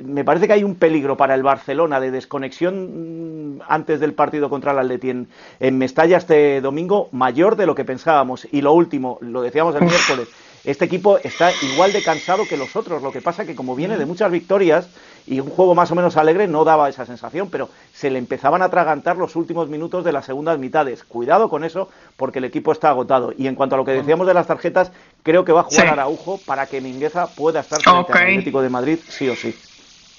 me 0.00 0.24
parece 0.24 0.46
que 0.46 0.52
hay 0.52 0.64
un 0.64 0.76
peligro 0.76 1.16
para 1.16 1.34
el 1.34 1.42
Barcelona 1.42 2.00
de 2.00 2.10
desconexión 2.10 3.56
mm, 3.56 3.62
antes 3.68 4.00
del 4.00 4.14
partido 4.14 4.50
contra 4.50 4.72
el 4.72 4.78
Atleti 4.78 5.10
en, 5.10 5.78
Mestalla 5.78 6.18
este 6.18 6.60
domingo 6.60 7.08
mayor 7.12 7.56
de 7.56 7.66
lo 7.66 7.74
que 7.74 7.84
pensábamos. 7.84 8.46
Y 8.50 8.60
lo 8.60 8.72
último, 8.72 9.18
lo 9.20 9.42
decíamos 9.42 9.74
el 9.74 9.82
miércoles, 9.82 10.28
este 10.66 10.84
equipo 10.84 11.18
está 11.18 11.52
igual 11.62 11.92
de 11.92 12.02
cansado 12.02 12.46
que 12.48 12.56
los 12.56 12.74
otros. 12.74 13.00
Lo 13.00 13.12
que 13.12 13.22
pasa 13.22 13.46
que 13.46 13.54
como 13.54 13.76
viene 13.76 13.96
de 13.96 14.04
muchas 14.04 14.32
victorias 14.32 14.88
y 15.24 15.38
un 15.38 15.48
juego 15.48 15.76
más 15.76 15.92
o 15.92 15.94
menos 15.94 16.16
alegre 16.16 16.48
no 16.48 16.64
daba 16.64 16.88
esa 16.88 17.06
sensación, 17.06 17.50
pero 17.50 17.70
se 17.94 18.10
le 18.10 18.18
empezaban 18.18 18.62
a 18.62 18.64
atragantar 18.64 19.16
los 19.16 19.36
últimos 19.36 19.68
minutos 19.68 20.04
de 20.04 20.10
las 20.10 20.26
segundas 20.26 20.58
mitades. 20.58 21.04
Cuidado 21.04 21.48
con 21.48 21.62
eso 21.62 21.88
porque 22.16 22.40
el 22.40 22.46
equipo 22.46 22.72
está 22.72 22.90
agotado. 22.90 23.32
Y 23.38 23.46
en 23.46 23.54
cuanto 23.54 23.76
a 23.76 23.78
lo 23.78 23.84
que 23.84 23.92
decíamos 23.92 24.26
de 24.26 24.34
las 24.34 24.48
tarjetas, 24.48 24.90
creo 25.22 25.44
que 25.44 25.52
va 25.52 25.60
a 25.60 25.64
jugar 25.64 25.86
Araujo 25.86 26.40
para 26.44 26.66
que 26.66 26.80
Mingueza 26.80 27.28
pueda 27.28 27.60
estar 27.60 27.80
frente 27.80 28.12
al 28.12 28.18
Atlético 28.18 28.60
de 28.60 28.68
Madrid 28.68 28.98
sí 29.08 29.28
o 29.28 29.36
sí. 29.36 29.56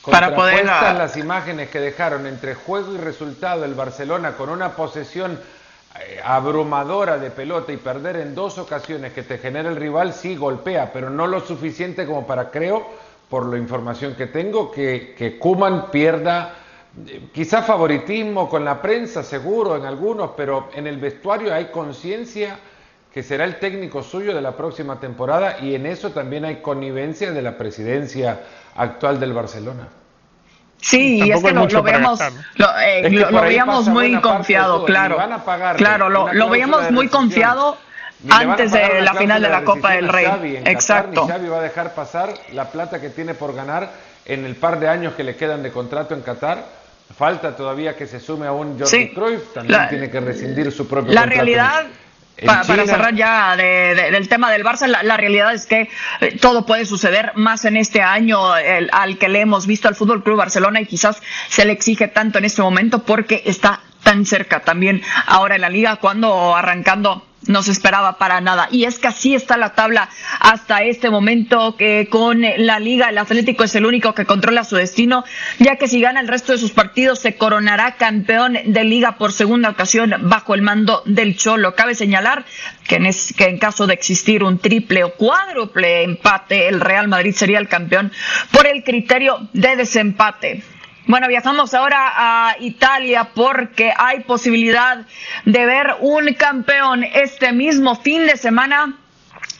Para 0.09 0.33
poder 0.33 0.63
las 0.65 1.17
imágenes 1.17 1.69
que 1.69 1.81
dejaron 1.81 2.25
entre 2.25 2.55
juego 2.55 2.93
y 2.93 2.97
resultado 2.97 3.65
el 3.65 3.73
Barcelona 3.73 4.37
con 4.37 4.47
una 4.47 4.77
posesión 4.77 5.37
abrumadora 6.23 7.17
de 7.17 7.31
pelota 7.31 7.71
y 7.71 7.77
perder 7.77 8.17
en 8.17 8.35
dos 8.35 8.57
ocasiones 8.57 9.13
que 9.13 9.23
te 9.23 9.37
genera 9.37 9.69
el 9.69 9.75
rival, 9.75 10.13
sí 10.13 10.35
golpea, 10.35 10.91
pero 10.91 11.09
no 11.09 11.27
lo 11.27 11.39
suficiente 11.39 12.05
como 12.05 12.25
para, 12.25 12.49
creo, 12.49 12.85
por 13.29 13.45
la 13.47 13.57
información 13.57 14.15
que 14.15 14.27
tengo, 14.27 14.71
que, 14.71 15.13
que 15.17 15.37
Kuman 15.37 15.91
pierda 15.91 16.55
eh, 17.05 17.29
quizá 17.33 17.61
favoritismo 17.61 18.49
con 18.49 18.63
la 18.63 18.81
prensa, 18.81 19.23
seguro, 19.23 19.75
en 19.75 19.85
algunos, 19.85 20.31
pero 20.35 20.69
en 20.73 20.87
el 20.87 20.97
vestuario 20.97 21.53
hay 21.53 21.65
conciencia 21.65 22.57
que 23.13 23.23
será 23.23 23.45
el 23.45 23.59
técnico 23.59 24.03
suyo 24.03 24.33
de 24.33 24.41
la 24.41 24.55
próxima 24.55 24.99
temporada 24.99 25.59
y 25.59 25.75
en 25.75 25.85
eso 25.85 26.11
también 26.11 26.45
hay 26.45 26.57
connivencia 26.57 27.31
de 27.31 27.41
la 27.41 27.57
presidencia 27.57 28.41
actual 28.75 29.19
del 29.19 29.33
Barcelona. 29.33 29.87
Sí, 30.79 31.21
y 31.23 31.31
es 31.31 31.43
que 31.43 31.51
lo, 31.53 31.83
veíamos, 31.83 32.19
lo, 32.55 32.79
eh, 32.79 33.27
veíamos 33.41 33.87
muy 33.87 34.21
confiado, 34.21 34.85
claro. 34.85 35.17
claro, 35.75 36.09
lo, 36.09 36.31
lo 36.31 36.49
veíamos 36.49 36.91
muy 36.91 37.07
confiado 37.09 37.77
antes 38.29 38.71
de 38.71 39.01
la 39.01 39.13
final 39.13 39.41
de 39.41 39.49
la 39.49 39.63
Copa 39.63 39.93
del 39.93 40.07
Rey. 40.07 40.61
Exacto. 40.65 41.27
Xavi 41.27 41.47
va 41.47 41.59
a 41.59 41.61
dejar 41.61 41.93
pasar 41.93 42.33
la 42.53 42.65
plata 42.65 42.99
que 42.99 43.09
tiene 43.09 43.33
por 43.33 43.53
ganar 43.53 43.89
en 44.25 44.45
el 44.45 44.55
par 44.55 44.79
de 44.79 44.87
años 44.87 45.13
que 45.13 45.23
le 45.23 45.35
quedan 45.35 45.63
de 45.63 45.71
contrato 45.71 46.13
en 46.13 46.21
Qatar. 46.21 46.63
Falta 47.17 47.55
todavía 47.55 47.95
que 47.95 48.05
se 48.05 48.19
sume 48.19 48.47
a 48.47 48.51
un 48.51 48.77
Jordi 48.77 49.13
Cruyff, 49.13 49.53
también 49.53 49.87
tiene 49.89 50.09
que 50.09 50.19
rescindir 50.19 50.71
su 50.73 50.87
propio 50.87 51.13
la 51.13 51.25
Realidad, 51.25 51.85
para 52.45 52.63
cerrar 52.63 53.15
ya 53.15 53.55
del 53.55 54.27
tema 54.29 54.51
del 54.51 54.63
Barça, 54.63 54.87
la, 54.87 55.17
realidad 55.17 55.53
es 55.53 55.65
que 55.65 55.89
eh, 56.21 56.37
todo 56.39 56.65
puede 56.65 56.85
suceder 56.85 57.31
más 57.35 57.65
en 57.65 57.77
este 57.77 58.01
año 58.01 58.39
al 58.51 59.17
que 59.17 59.29
le 59.29 59.41
hemos 59.41 59.65
visto 59.65 59.87
al 59.87 59.95
Fútbol 59.95 60.23
Club 60.23 60.37
Barcelona 60.37 60.81
y 60.81 60.85
quizás 60.85 61.21
se 61.49 61.65
le 61.65 61.73
exige 61.73 62.07
tanto 62.07 62.37
en 62.37 62.45
este 62.45 62.61
momento 62.61 63.03
porque 63.03 63.41
está 63.45 63.81
tan 64.03 64.25
cerca 64.25 64.61
también 64.61 65.01
ahora 65.25 65.55
en 65.55 65.61
la 65.61 65.69
liga 65.69 65.97
cuando 65.97 66.55
arrancando 66.55 67.26
no 67.47 67.63
se 67.63 67.71
esperaba 67.71 68.17
para 68.17 68.41
nada. 68.41 68.67
Y 68.71 68.85
es 68.85 68.99
que 68.99 69.07
así 69.07 69.35
está 69.35 69.57
la 69.57 69.73
tabla 69.73 70.09
hasta 70.39 70.83
este 70.83 71.09
momento, 71.09 71.75
que 71.75 72.07
con 72.09 72.41
la 72.41 72.79
liga 72.79 73.09
el 73.09 73.17
Atlético 73.17 73.63
es 73.63 73.75
el 73.75 73.85
único 73.85 74.13
que 74.13 74.25
controla 74.25 74.63
su 74.63 74.75
destino, 74.75 75.23
ya 75.59 75.75
que 75.77 75.87
si 75.87 76.01
gana 76.01 76.19
el 76.19 76.27
resto 76.27 76.51
de 76.51 76.57
sus 76.57 76.71
partidos 76.71 77.19
se 77.19 77.35
coronará 77.35 77.95
campeón 77.95 78.57
de 78.65 78.83
liga 78.83 79.17
por 79.17 79.31
segunda 79.31 79.69
ocasión 79.69 80.13
bajo 80.21 80.55
el 80.55 80.61
mando 80.61 81.03
del 81.05 81.37
Cholo. 81.37 81.75
Cabe 81.75 81.95
señalar 81.95 82.45
que 82.87 82.95
en, 82.95 83.09
que 83.35 83.45
en 83.45 83.57
caso 83.57 83.87
de 83.87 83.93
existir 83.93 84.43
un 84.43 84.59
triple 84.59 85.03
o 85.03 85.13
cuádruple 85.13 86.03
empate, 86.03 86.67
el 86.67 86.81
Real 86.81 87.07
Madrid 87.07 87.33
sería 87.33 87.59
el 87.59 87.67
campeón 87.67 88.11
por 88.51 88.67
el 88.67 88.83
criterio 88.83 89.49
de 89.53 89.75
desempate. 89.75 90.63
Bueno, 91.07 91.29
viajamos 91.29 91.73
ahora 91.73 92.11
a 92.17 92.57
Italia 92.59 93.29
porque 93.33 93.93
hay 93.97 94.25
posibilidad 94.25 95.05
de 95.45 95.65
ver 95.65 95.95
un 96.01 96.33
campeón 96.33 97.05
este 97.05 97.53
mismo 97.53 97.95
fin 97.95 98.25
de 98.25 98.35
semana. 98.35 98.97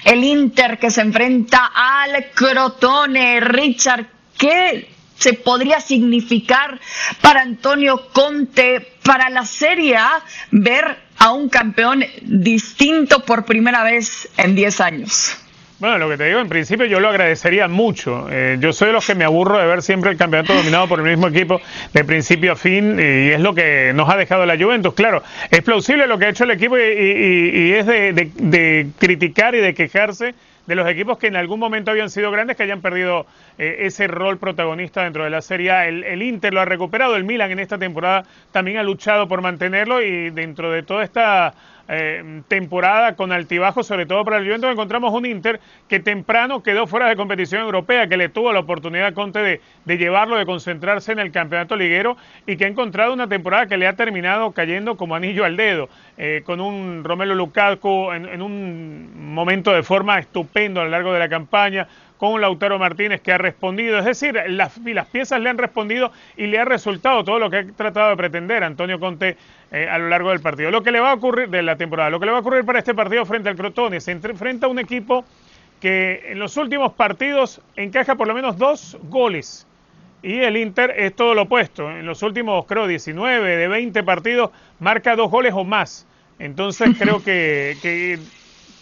El 0.04 0.26
Inter 0.26 0.78
que 0.78 0.92
se 0.92 1.00
enfrenta 1.00 1.72
al 1.74 2.32
Crotone. 2.36 3.40
Richard, 3.40 4.08
¿qué 4.38 4.90
se 5.18 5.34
podría 5.36 5.80
significar 5.80 6.82
para 7.22 7.44
Antonio 7.44 8.10
Conte, 8.12 8.96
para 9.02 9.30
la 9.30 9.46
Serie 9.46 9.96
A, 9.96 10.22
ver 10.52 11.02
a 11.18 11.32
un 11.32 11.48
campeón 11.48 12.04
distinto 12.24 13.24
por 13.24 13.46
primera 13.46 13.84
vez 13.84 14.28
en 14.36 14.54
10 14.54 14.82
años? 14.82 15.38
Bueno, 15.80 16.00
lo 16.00 16.10
que 16.10 16.18
te 16.18 16.26
digo, 16.26 16.40
en 16.40 16.50
principio 16.50 16.88
yo 16.88 17.00
lo 17.00 17.10
agradecería 17.10 17.68
mucho. 17.68 18.28
Eh, 18.32 18.58
yo 18.60 18.74
soy 18.74 18.88
de 18.88 18.94
los 18.94 19.06
que 19.06 19.14
me 19.14 19.26
aburro 19.26 19.60
de 19.60 19.68
ver 19.68 19.84
siempre 19.84 20.10
el 20.10 20.18
campeonato 20.18 20.56
dominado 20.56 20.88
por 20.88 21.00
el 21.00 21.06
mismo 21.06 21.28
equipo 21.28 21.62
de 21.94 22.04
principio 22.04 22.54
a 22.54 22.56
fin 22.56 23.00
y 23.00 23.30
es 23.30 23.40
lo 23.40 23.54
que 23.54 23.92
nos 23.94 24.10
ha 24.10 24.18
dejado 24.18 24.44
la 24.48 24.58
Juventus. 24.58 24.96
Claro, 24.96 25.22
es 25.52 25.62
plausible 25.62 26.08
lo 26.08 26.18
que 26.18 26.26
ha 26.26 26.30
hecho 26.30 26.46
el 26.46 26.52
equipo 26.52 26.80
y, 26.80 27.74
es 27.74 27.86
de, 27.86 28.88
criticar 28.98 29.54
y 29.54 29.60
de 29.60 29.76
quejarse 29.76 30.34
de 30.66 30.76
los 30.76 30.88
equipos 30.90 31.20
que 31.20 31.28
en 31.28 31.36
algún 31.36 31.60
momento 31.60 31.92
habían 31.92 32.10
sido 32.10 32.32
grandes, 32.32 32.58
que 32.58 32.64
hayan 32.64 32.82
perdido 32.82 33.28
eh, 33.60 33.78
ese 33.82 34.08
rol 34.08 34.40
protagonista 34.40 35.04
dentro 35.04 35.26
de 35.26 35.30
la 35.30 35.42
Serie 35.44 35.72
A. 35.72 35.88
El, 35.88 36.04
el, 36.04 36.24
Inter 36.24 36.56
lo 36.56 36.60
ha 36.60 36.66
recuperado, 36.66 37.16
el 37.16 37.24
Milan 37.24 37.52
en 37.52 37.60
esta 37.60 37.78
temporada 37.78 38.24
también 38.52 38.78
ha 38.78 38.84
luchado 38.84 39.28
por 39.28 39.42
mantenerlo 39.42 40.02
y 40.02 40.32
dentro 40.32 40.72
de 40.72 40.82
toda 40.82 41.04
esta 41.04 41.54
eh, 41.88 42.42
temporada 42.48 43.16
con 43.16 43.32
altibajo, 43.32 43.84
sobre 43.84 44.06
todo 44.06 44.24
para 44.26 44.38
el 44.38 44.46
Juventus. 44.46 44.70
Encontramos 44.70 45.14
un 45.14 45.26
Inter 45.26 45.60
que 45.88 46.00
temprano 46.00 46.64
quedó 46.64 46.88
fuera 46.88 47.08
de 47.08 47.16
competición 47.16 47.62
europea, 47.62 48.08
que 48.08 48.18
le 48.18 48.30
tuvo 48.30 48.52
la 48.52 48.60
oportunidad 48.60 49.14
Conte 49.14 49.40
de, 49.40 49.62
de 49.86 49.98
llevarlo, 49.98 50.38
de 50.38 50.46
concentrarse 50.46 51.12
en 51.12 51.20
el 51.20 51.32
campeonato 51.32 51.76
liguero 51.76 52.18
y 52.46 52.58
que 52.58 52.66
ha 52.66 52.68
encontrado 52.68 53.14
una 53.14 53.28
temporada 53.28 53.68
que 53.68 53.78
le 53.78 53.88
ha 53.88 53.94
terminado 53.94 54.52
cayendo 54.52 54.98
como 54.98 55.16
anillo 55.16 55.46
al 55.46 55.58
dedo, 55.58 55.90
eh, 56.18 56.42
con 56.46 56.62
un 56.62 57.04
Romelo 57.04 57.36
Lukaku 57.36 58.12
en, 58.12 58.26
en 58.28 58.42
un 58.42 59.34
momento 59.34 59.72
de 59.72 59.84
forma 59.84 60.20
estupendo 60.20 60.82
a 60.82 60.84
lo 60.84 60.90
largo 60.90 61.14
de 61.14 61.20
la 61.20 61.30
campaña 61.30 61.88
con 62.18 62.42
Lautaro 62.42 62.80
Martínez 62.80 63.22
que 63.22 63.32
ha 63.32 63.38
respondido. 63.38 63.98
Es 64.00 64.06
decir, 64.06 64.40
las, 64.48 64.78
las, 64.78 65.08
piezas 65.08 65.40
le 65.40 65.50
han 65.50 65.58
respondido 65.58 66.12
y 66.36 66.48
le 66.48 66.60
ha 66.60 66.66
resultado 66.66 67.24
todo 67.24 67.40
lo 67.40 67.50
que 67.50 67.58
ha 67.58 67.68
tratado 67.68 68.10
de 68.10 68.18
pretender 68.18 68.64
Antonio 68.64 69.00
Conte 69.00 69.38
eh, 69.72 69.88
a 69.90 69.98
lo 69.98 70.10
largo 70.10 70.30
del 70.30 70.40
partido. 70.40 70.72
Lo 70.72 70.84
que 70.84 70.92
le 70.92 71.00
va 71.00 71.12
a 71.12 71.16
ocurrir 71.16 71.50
de 71.50 71.62
la 71.62 71.76
temporada, 71.76 72.10
lo 72.10 72.20
que 72.20 72.26
le 72.26 72.32
va 72.32 72.40
a 72.40 72.42
ocurrir 72.42 72.66
para 72.66 72.80
este 72.80 72.94
partido 72.94 73.26
frente 73.26 73.50
al 73.50 73.56
Crotone, 73.56 74.02
se 74.02 74.12
enfrenta 74.12 74.68
a 74.68 74.70
un 74.70 74.80
equipo 74.80 75.26
que 75.80 76.32
en 76.32 76.40
los 76.40 76.58
últimos 76.58 76.94
partidos 76.94 77.62
encaja 77.76 78.16
por 78.16 78.28
lo 78.28 78.34
menos 78.34 78.58
dos 78.58 78.98
goles. 79.04 79.68
Y 80.24 80.40
el 80.40 80.58
Inter 80.58 80.96
es 80.98 81.16
todo 81.16 81.36
lo 81.36 81.44
opuesto. 81.44 81.92
En 81.92 82.06
los 82.06 82.24
últimos, 82.24 82.66
creo, 82.66 82.88
19 82.88 83.56
de 83.56 83.68
20 83.68 84.04
partidos 84.04 84.50
marca 84.80 85.16
dos 85.16 85.30
goles 85.30 85.54
o 85.56 85.64
más. 85.64 86.08
Entonces 86.40 86.96
creo 86.98 87.24
que 87.24 88.18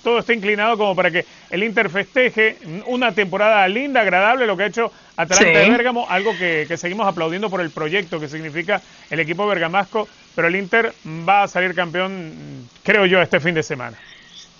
todo 0.05 0.19
está 0.19 0.33
inclinado 0.33 0.77
como 0.77 0.95
para 0.95 1.09
que 1.09 1.25
el 1.49 1.63
Inter 1.63 1.89
festeje 1.89 2.57
una 2.85 3.11
temporada 3.11 3.67
linda, 3.67 4.01
agradable, 4.01 4.45
lo 4.45 4.55
que 4.55 4.63
ha 4.63 4.67
hecho 4.67 4.91
Atalanta 5.17 5.59
de 5.59 5.69
Bérgamo, 5.71 6.05
algo 6.07 6.37
que, 6.37 6.65
que, 6.67 6.77
seguimos 6.77 7.07
aplaudiendo 7.07 7.49
por 7.49 7.59
el 7.59 7.71
proyecto 7.71 8.19
que 8.19 8.29
significa 8.29 8.83
el 9.09 9.19
equipo 9.19 9.47
bergamasco, 9.47 10.07
pero 10.35 10.47
el 10.47 10.57
Inter 10.57 10.93
va 11.27 11.41
a 11.41 11.47
salir 11.47 11.73
campeón, 11.73 12.69
creo 12.83 13.07
yo, 13.07 13.19
este 13.19 13.39
fin 13.39 13.55
de 13.55 13.63
semana. 13.63 13.97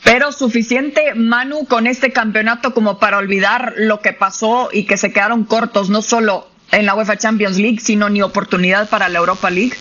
Pero 0.04 0.32
suficiente, 0.32 1.14
Manu, 1.14 1.68
con 1.68 1.86
este 1.86 2.12
campeonato 2.12 2.74
como 2.74 2.98
para 2.98 3.20
olvidar 3.20 3.76
lo 3.78 4.00
que 4.00 4.14
pasó 4.14 4.70
y 4.74 4.86
que 4.86 4.98
se 4.98 5.14
quedaron 5.14 5.44
cortos, 5.44 5.92
no 5.92 6.02
solo 6.02 6.48
en 6.72 6.88
la 6.88 6.96
UEFA 6.96 7.18
Champions 7.18 7.58
League, 7.58 7.80
sino 7.82 8.10
ni 8.10 8.24
oportunidad 8.24 8.90
para 8.90 9.10
la 9.10 9.20
Europa 9.20 9.52
League. 9.52 9.76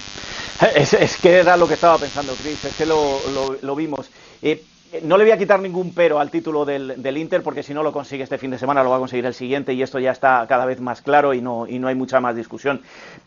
Es, 0.74 0.92
es 0.92 1.16
que 1.16 1.38
era 1.38 1.56
lo 1.56 1.66
que 1.66 1.74
estaba 1.74 1.96
pensando, 1.96 2.34
Chris, 2.34 2.62
es 2.66 2.74
que 2.76 2.84
lo, 2.84 3.18
lo, 3.32 3.56
lo 3.62 3.74
vimos. 3.74 4.10
Eh, 4.42 4.62
no 5.02 5.16
le 5.16 5.24
voy 5.24 5.32
a 5.32 5.38
quitar 5.38 5.60
ningún 5.60 5.92
pero 5.94 6.18
al 6.18 6.30
título 6.30 6.64
del, 6.64 7.02
del, 7.02 7.18
Inter, 7.18 7.42
porque 7.42 7.62
si 7.62 7.74
no 7.74 7.82
lo 7.82 7.92
consigue 7.92 8.22
este 8.22 8.38
fin 8.38 8.50
de 8.50 8.58
semana, 8.58 8.82
lo 8.82 8.90
va 8.90 8.96
a 8.96 8.98
conseguir 9.00 9.26
el 9.26 9.34
siguiente, 9.34 9.72
y 9.72 9.82
esto 9.82 9.98
ya 9.98 10.12
está 10.12 10.44
cada 10.48 10.64
vez 10.64 10.80
más 10.80 11.02
claro 11.02 11.34
y 11.34 11.40
no, 11.40 11.66
y 11.66 11.78
no 11.78 11.88
hay 11.88 11.94
mucha 11.94 12.20
más 12.20 12.36
discusión. 12.36 12.82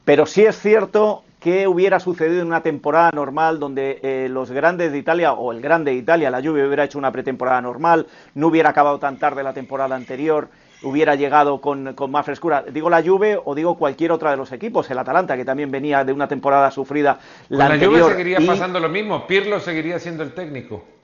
Pero 0.06 0.26
sí 0.26 0.44
es 0.44 0.60
cierto 0.60 1.24
que 1.40 1.68
hubiera 1.68 2.00
sucedido 2.00 2.42
en 2.42 2.48
una 2.48 2.62
temporada 2.62 3.12
normal 3.14 3.60
donde 3.60 4.00
eh, 4.02 4.28
los 4.30 4.52
grandes 4.52 4.92
de 4.92 4.98
Italia, 4.98 5.34
o 5.34 5.52
el 5.52 5.62
grande 5.62 5.92
de 5.92 5.98
Italia, 5.98 6.32
la 6.32 6.42
Juve 6.42 6.66
hubiera 6.66 6.84
hecho 6.84 6.98
una 6.98 7.12
pretemporada 7.12 7.62
normal, 7.62 8.08
no 8.34 8.48
hubiera 8.48 8.70
acabado 8.70 9.00
tan 9.00 9.18
tarde 9.18 9.44
la 9.44 9.54
temporada 9.54 9.96
anterior, 9.96 10.50
hubiera 10.84 11.16
llegado 11.16 11.62
con, 11.62 11.94
con, 11.94 12.12
más 12.12 12.26
frescura. 12.26 12.64
Digo 12.72 12.90
la 12.90 13.04
Juve 13.04 13.40
o 13.44 13.56
digo 13.56 13.78
cualquier 13.78 14.12
otra 14.12 14.32
de 14.32 14.38
los 14.38 14.52
equipos, 14.52 14.90
el 14.90 14.98
Atalanta, 14.98 15.36
que 15.36 15.46
también 15.46 15.72
venía 15.72 16.04
de 16.04 16.14
una 16.14 16.28
temporada 16.28 16.72
sufrida. 16.72 17.20
La, 17.50 17.68
la 17.68 17.74
anterior, 17.76 18.02
Juve 18.02 18.12
seguiría 18.12 18.42
y... 18.42 18.48
pasando 18.48 18.80
lo 18.80 18.90
mismo, 18.90 19.28
Pirlo 19.28 19.60
seguiría 19.60 20.00
siendo 20.00 20.24
el 20.24 20.34
técnico. 20.34 20.97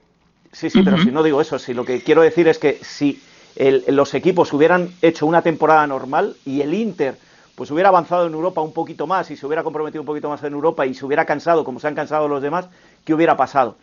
Sí, 0.53 0.69
sí, 0.69 0.81
pero 0.83 0.95
uh 0.95 0.99
-huh. 0.99 1.03
si 1.03 1.11
no 1.11 1.23
digo 1.23 1.41
eso, 1.41 1.59
si 1.59 1.73
lo 1.73 1.83
que 1.83 2.01
quiero 2.01 2.21
decir 2.21 2.47
es 2.47 2.59
que 2.59 2.79
si 2.81 3.21
el, 3.55 3.83
los 3.87 4.13
equipos 4.13 4.53
hubieran 4.53 4.89
hecho 5.01 5.25
una 5.25 5.41
temporada 5.41 5.85
normal 5.85 6.35
y 6.45 6.61
el 6.61 6.73
Inter 6.73 7.17
pues 7.55 7.69
hubiera 7.69 7.89
avanzado 7.89 8.25
en 8.25 8.33
Europa 8.33 8.61
un 8.61 8.73
poquito 8.73 9.05
más 9.05 9.29
y 9.29 9.35
se 9.35 9.45
hubiera 9.45 9.63
comprometido 9.63 10.01
un 10.01 10.07
poquito 10.07 10.29
más 10.29 10.43
en 10.43 10.53
Europa 10.53 10.85
y 10.85 10.93
se 10.93 11.05
hubiera 11.05 11.25
cansado 11.25 11.63
como 11.63 11.79
se 11.79 11.87
han 11.87 11.95
cansado 11.95 12.27
los 12.27 12.41
demás, 12.41 12.67
¿qué 13.05 13.13
hubiera 13.13 13.35
pasado? 13.37 13.75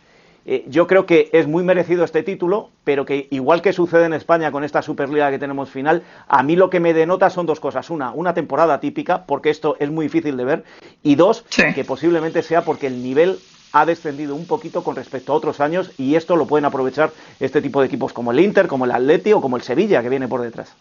Eh, 0.47 0.65
yo 0.69 0.87
creo 0.87 1.05
que 1.05 1.29
es 1.33 1.47
muy 1.47 1.63
merecido 1.63 2.03
este 2.03 2.23
título, 2.23 2.71
pero 2.83 3.05
que 3.05 3.29
igual 3.31 3.61
que 3.61 3.73
sucede 3.73 4.07
en 4.07 4.15
España 4.15 4.51
con 4.51 4.65
esta 4.65 4.81
Superliga 4.81 5.31
que 5.31 5.39
tenemos 5.39 5.69
final, 5.71 6.03
a 6.27 6.43
mí 6.43 6.57
lo 6.57 6.71
que 6.71 6.81
me 6.81 6.95
denota 6.95 7.29
son 7.31 7.47
dos 7.47 7.61
cosas. 7.61 7.91
Una, 7.91 8.11
una 8.13 8.33
temporada 8.33 8.81
típica, 8.81 9.27
porque 9.27 9.51
esto 9.51 9.77
es 9.79 9.91
muy 9.91 10.07
difícil 10.07 10.37
de 10.37 10.45
ver, 10.45 10.65
y 11.03 11.15
dos, 11.15 11.45
sí. 11.51 11.63
que 11.75 11.85
posiblemente 11.85 12.43
sea 12.43 12.63
porque 12.63 12.87
el 12.87 13.03
nivel 13.03 13.39
ha 13.73 13.87
descendido 13.87 14.35
un 14.35 14.47
poquito 14.47 14.83
con 14.83 14.97
respecto 14.97 15.33
a 15.33 15.37
otros 15.37 15.61
años 15.61 15.91
y 15.99 16.15
esto 16.15 16.37
lo 16.37 16.47
pueden 16.47 16.65
aprovechar 16.65 17.13
este 17.39 17.63
tipo 17.63 17.81
de 17.81 17.87
equipos 17.87 18.13
como 18.13 18.33
el 18.33 18.41
Inter, 18.41 18.67
como 18.67 18.85
el 18.85 18.93
Atleti 18.93 19.33
o 19.33 19.41
como 19.41 19.57
el 19.57 19.63
Sevilla 19.63 20.03
que 20.03 20.09
viene 20.09 20.29
por 20.29 20.43
detrás. 20.43 20.75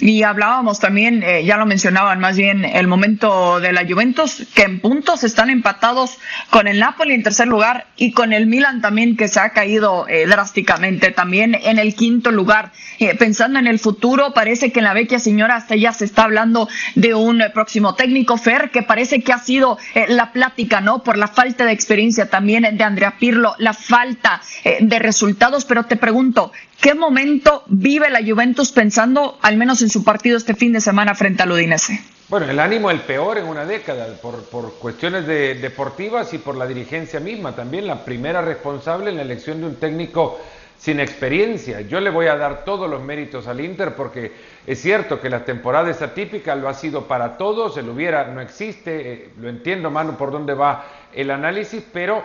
Y 0.00 0.22
hablábamos 0.22 0.80
también, 0.80 1.22
eh, 1.22 1.44
ya 1.44 1.58
lo 1.58 1.66
mencionaban 1.66 2.20
más 2.20 2.36
bien, 2.36 2.64
el 2.64 2.88
momento 2.88 3.60
de 3.60 3.72
la 3.72 3.86
Juventus, 3.86 4.46
que 4.54 4.62
en 4.62 4.80
puntos 4.80 5.24
están 5.24 5.50
empatados 5.50 6.16
con 6.48 6.66
el 6.66 6.80
Napoli 6.80 7.12
en 7.12 7.22
tercer 7.22 7.48
lugar 7.48 7.86
y 7.96 8.12
con 8.12 8.32
el 8.32 8.46
Milan 8.46 8.80
también, 8.80 9.14
que 9.14 9.28
se 9.28 9.40
ha 9.40 9.50
caído 9.50 10.08
eh, 10.08 10.26
drásticamente 10.26 11.10
también 11.10 11.54
en 11.54 11.78
el 11.78 11.94
quinto 11.94 12.30
lugar. 12.30 12.72
Eh, 12.98 13.14
pensando 13.14 13.58
en 13.58 13.66
el 13.66 13.78
futuro, 13.78 14.32
parece 14.32 14.72
que 14.72 14.80
en 14.80 14.86
la 14.86 14.94
vecchia 14.94 15.18
señora 15.18 15.56
hasta 15.56 15.76
ya 15.76 15.92
se 15.92 16.06
está 16.06 16.24
hablando 16.24 16.66
de 16.94 17.12
un 17.12 17.42
próximo 17.52 17.94
técnico, 17.94 18.38
Fer, 18.38 18.70
que 18.70 18.82
parece 18.82 19.22
que 19.22 19.34
ha 19.34 19.38
sido 19.38 19.76
la 20.08 20.32
plática, 20.32 20.80
¿no? 20.80 21.02
Por 21.02 21.18
la 21.18 21.28
falta 21.28 21.66
de 21.66 21.72
experiencia 21.72 22.30
también 22.30 22.66
de 22.76 22.84
Andrea 22.84 23.16
Pirlo, 23.18 23.54
la 23.58 23.74
falta 23.74 24.40
de 24.80 24.98
resultados, 24.98 25.64
pero 25.64 25.84
te 25.84 25.96
pregunto, 25.96 26.52
¿Qué 26.80 26.94
momento 26.94 27.62
vive 27.66 28.08
la 28.08 28.24
Juventus 28.24 28.72
pensando, 28.72 29.38
al 29.42 29.58
menos 29.58 29.82
en 29.82 29.89
su 29.90 30.04
partido 30.04 30.36
este 30.36 30.54
fin 30.54 30.72
de 30.72 30.80
semana 30.80 31.14
frente 31.14 31.42
al 31.42 31.52
Udinese? 31.52 32.00
Bueno, 32.28 32.48
el 32.48 32.60
ánimo 32.60 32.90
el 32.90 33.00
peor 33.00 33.38
en 33.38 33.46
una 33.46 33.64
década, 33.64 34.06
por, 34.22 34.74
cuestiones 34.74 35.26
de, 35.26 35.56
deportivas 35.56 36.32
y 36.32 36.38
por 36.38 36.56
la 36.56 36.66
dirigencia 36.66 37.18
misma. 37.18 37.56
También 37.56 37.86
la 37.86 38.04
primera 38.04 38.40
responsable 38.40 39.10
en 39.10 39.16
la 39.16 39.22
elección 39.22 39.60
de 39.60 39.66
un 39.66 39.76
técnico 39.76 40.38
sin 40.78 41.00
experiencia. 41.00 41.80
Yo 41.82 42.00
le 42.00 42.08
voy 42.08 42.28
a 42.28 42.36
dar 42.36 42.64
todos 42.64 42.88
los 42.88 43.02
méritos 43.02 43.46
al 43.48 43.60
Inter 43.60 43.94
porque 43.96 44.32
es 44.66 44.80
cierto 44.80 45.20
que 45.20 45.28
la 45.28 45.44
temporada 45.44 45.90
es 45.90 46.00
atípica, 46.02 46.54
lo 46.54 46.68
ha 46.68 46.74
sido 46.74 47.06
para 47.06 47.36
todos, 47.36 47.76
el 47.76 47.88
hubiera 47.88 48.24
no 48.28 48.40
existe, 48.40 49.12
eh, 49.12 49.28
lo 49.38 49.48
entiendo, 49.48 49.90
Manu, 49.90 50.16
por 50.16 50.30
dónde 50.30 50.54
va 50.54 50.86
el 51.12 51.30
análisis, 51.30 51.82
pero... 51.92 52.22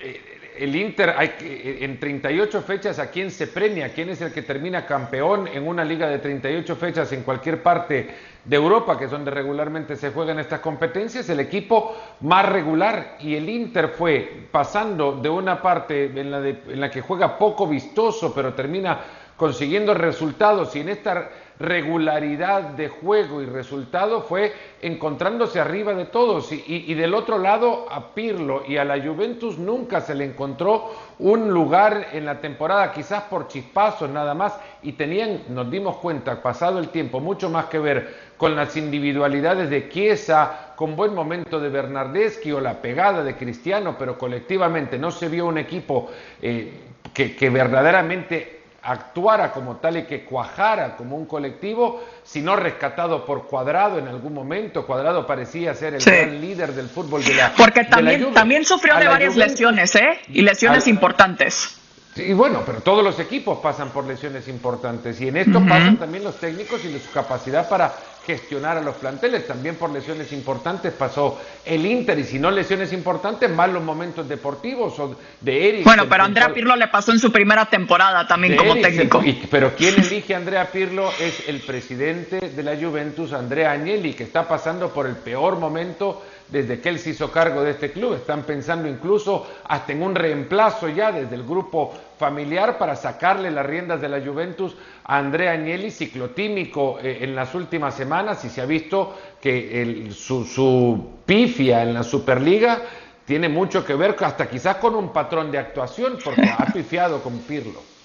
Eh, 0.00 0.37
el 0.58 0.74
Inter 0.74 1.14
hay 1.16 1.28
que, 1.30 1.84
en 1.84 1.98
38 1.98 2.62
fechas 2.62 2.98
a 2.98 3.10
quién 3.10 3.30
se 3.30 3.46
premia, 3.46 3.92
quién 3.92 4.08
es 4.08 4.20
el 4.20 4.32
que 4.32 4.42
termina 4.42 4.84
campeón 4.86 5.48
en 5.48 5.66
una 5.66 5.84
liga 5.84 6.08
de 6.08 6.18
38 6.18 6.76
fechas 6.76 7.12
en 7.12 7.22
cualquier 7.22 7.62
parte 7.62 8.08
de 8.44 8.56
Europa, 8.56 8.98
que 8.98 9.04
es 9.04 9.10
donde 9.10 9.30
regularmente 9.30 9.96
se 9.96 10.10
juegan 10.10 10.38
estas 10.38 10.60
competencias, 10.60 11.28
el 11.28 11.40
equipo 11.40 11.96
más 12.20 12.48
regular 12.48 13.16
y 13.20 13.36
el 13.36 13.48
Inter 13.48 13.88
fue 13.88 14.46
pasando 14.50 15.12
de 15.12 15.28
una 15.28 15.60
parte 15.62 16.06
en 16.06 16.30
la, 16.30 16.46
en 16.48 16.80
la 16.80 16.90
que 16.90 17.00
juega 17.00 17.38
poco 17.38 17.66
vistoso, 17.66 18.34
pero 18.34 18.54
termina 18.54 19.00
consiguiendo 19.36 19.94
resultados 19.94 20.74
y 20.74 20.80
en 20.80 20.88
esta 20.88 21.30
regularidad 21.58 22.62
de 22.62 22.88
juego 22.88 23.42
y 23.42 23.46
resultado 23.46 24.22
fue 24.22 24.52
encontrándose 24.80 25.58
arriba 25.58 25.92
de 25.94 26.04
todos. 26.04 26.50
Y, 26.52 26.94
del 26.94 27.14
otro 27.14 27.38
lado 27.38 27.86
a 27.90 28.14
Pirlo. 28.14 28.62
Y 28.66 28.76
a 28.76 28.84
la 28.84 29.00
Juventus 29.02 29.58
nunca 29.58 30.00
se 30.00 30.14
le 30.14 30.24
encontró 30.24 30.92
un 31.18 31.50
lugar 31.50 32.08
en 32.12 32.24
la 32.24 32.40
temporada 32.40 32.92
quizás 32.92 33.24
por 33.24 33.48
chispazos 33.48 34.08
nada 34.10 34.34
más. 34.34 34.58
Y 34.82 34.92
tenían, 34.92 35.42
nos 35.48 35.70
dimos 35.70 35.96
cuenta 35.96 36.40
pasado 36.42 36.78
el 36.78 36.88
tiempo, 36.90 37.20
mucho 37.20 37.50
más 37.50 37.66
que 37.66 37.78
ver 37.78 38.28
con 38.36 38.54
las 38.54 38.76
individualidades 38.76 39.68
de 39.68 39.88
Chiesa, 39.88 40.74
con 40.76 40.94
buen 40.94 41.12
momento 41.12 41.58
de 41.58 41.68
Bernardeschi 41.68 42.52
o 42.52 42.60
la 42.60 42.80
pegada 42.80 43.24
de 43.24 43.34
Cristiano, 43.34 43.96
pero 43.98 44.16
colectivamente 44.16 44.96
no 44.96 45.10
se 45.10 45.28
vio 45.28 45.46
un 45.46 45.58
equipo 45.58 46.08
eh, 46.40 46.72
que 47.12 47.50
verdaderamente 47.50 48.57
actuara 48.82 49.52
como 49.52 49.76
tal 49.76 49.98
y 49.98 50.04
que 50.04 50.24
cuajara 50.24 50.96
como 50.96 51.16
un 51.16 51.26
colectivo, 51.26 52.02
sino 52.22 52.56
rescatado 52.56 53.24
por 53.24 53.46
Cuadrado 53.46 53.98
en 53.98 54.08
algún 54.08 54.32
momento. 54.32 54.86
Cuadrado 54.86 55.26
parecía 55.26 55.74
ser 55.74 55.94
el 55.94 56.00
sí. 56.00 56.10
gran 56.10 56.40
líder 56.40 56.72
del 56.72 56.88
fútbol 56.88 57.24
de 57.24 57.34
la 57.34 57.52
Porque 57.56 57.84
también, 57.84 58.20
de 58.20 58.26
la 58.26 58.32
también 58.32 58.64
sufrió 58.64 58.96
de 58.96 59.08
varias 59.08 59.34
Juventus, 59.34 59.52
lesiones, 59.52 59.94
¿eh? 59.96 60.20
Y 60.28 60.42
lesiones 60.42 60.86
a, 60.86 60.90
importantes. 60.90 61.78
Y 62.16 62.32
bueno, 62.32 62.62
pero 62.64 62.80
todos 62.80 63.04
los 63.04 63.18
equipos 63.20 63.58
pasan 63.58 63.90
por 63.90 64.04
lesiones 64.04 64.48
importantes 64.48 65.20
y 65.20 65.28
en 65.28 65.36
esto 65.36 65.58
uh 65.58 65.62
-huh. 65.62 65.68
pasan 65.68 65.96
también 65.96 66.24
los 66.24 66.36
técnicos 66.38 66.84
y 66.84 66.98
su 66.98 67.12
capacidad 67.12 67.68
para 67.68 67.92
gestionar 68.28 68.76
a 68.76 68.82
los 68.82 68.96
planteles. 68.96 69.46
También 69.46 69.76
por 69.76 69.90
lesiones 69.90 70.32
importantes 70.32 70.92
pasó 70.92 71.40
el 71.64 71.86
Inter 71.86 72.18
y 72.18 72.24
si 72.24 72.38
no 72.38 72.50
lesiones 72.50 72.92
importantes, 72.92 73.48
más 73.48 73.70
los 73.70 73.82
momentos 73.82 74.28
deportivos 74.28 74.98
o 74.98 75.16
de 75.40 75.68
Eric. 75.68 75.84
Bueno, 75.84 76.06
pero 76.10 76.24
Andrea 76.24 76.52
Pirlo 76.52 76.76
le 76.76 76.88
pasó 76.88 77.12
en 77.12 77.18
su 77.18 77.32
primera 77.32 77.64
temporada 77.64 78.26
también 78.26 78.54
como 78.54 78.72
Eric, 78.72 78.84
técnico. 78.84 79.22
Y, 79.24 79.48
pero 79.50 79.74
quien 79.74 79.94
elige 79.94 80.34
a 80.34 80.36
Andrea 80.36 80.70
Pirlo 80.70 81.10
es 81.18 81.48
el 81.48 81.60
presidente 81.60 82.38
de 82.50 82.62
la 82.62 82.76
Juventus, 82.76 83.32
Andrea 83.32 83.72
Agnelli, 83.72 84.12
que 84.12 84.24
está 84.24 84.46
pasando 84.46 84.92
por 84.92 85.06
el 85.06 85.16
peor 85.16 85.58
momento 85.58 86.22
desde 86.50 86.80
que 86.80 86.88
él 86.88 86.98
se 86.98 87.10
hizo 87.10 87.30
cargo 87.30 87.62
de 87.62 87.72
este 87.72 87.92
club. 87.92 88.14
Están 88.14 88.42
pensando 88.42 88.88
incluso 88.88 89.46
hasta 89.64 89.92
en 89.92 90.02
un 90.02 90.14
reemplazo 90.14 90.88
ya 90.88 91.12
desde 91.12 91.34
el 91.34 91.44
grupo 91.44 91.94
familiar 92.18 92.78
para 92.78 92.96
sacarle 92.96 93.50
las 93.50 93.66
riendas 93.66 94.00
de 94.00 94.08
la 94.08 94.20
Juventus 94.20 94.76
a 95.04 95.18
Andrea 95.18 95.52
Agnelli, 95.52 95.90
ciclotímico 95.90 96.98
eh, 97.00 97.18
en 97.22 97.34
las 97.34 97.54
últimas 97.54 97.94
semanas 97.94 98.44
y 98.44 98.48
se 98.48 98.60
ha 98.60 98.66
visto 98.66 99.16
que 99.40 99.82
el, 99.82 100.12
su, 100.12 100.44
su 100.44 101.18
pifia 101.24 101.82
en 101.82 101.94
la 101.94 102.02
Superliga 102.02 102.82
tiene 103.28 103.50
mucho 103.50 103.84
que 103.84 103.94
ver 103.94 104.16
hasta 104.20 104.48
quizás 104.48 104.76
con 104.76 104.94
un 104.94 105.12
patrón 105.12 105.50
de 105.50 105.58
actuación, 105.58 106.18
porque 106.24 106.48
ha 106.48 106.64
pifiado 106.72 107.22
con 107.22 107.38
Pirlo. 107.40 107.97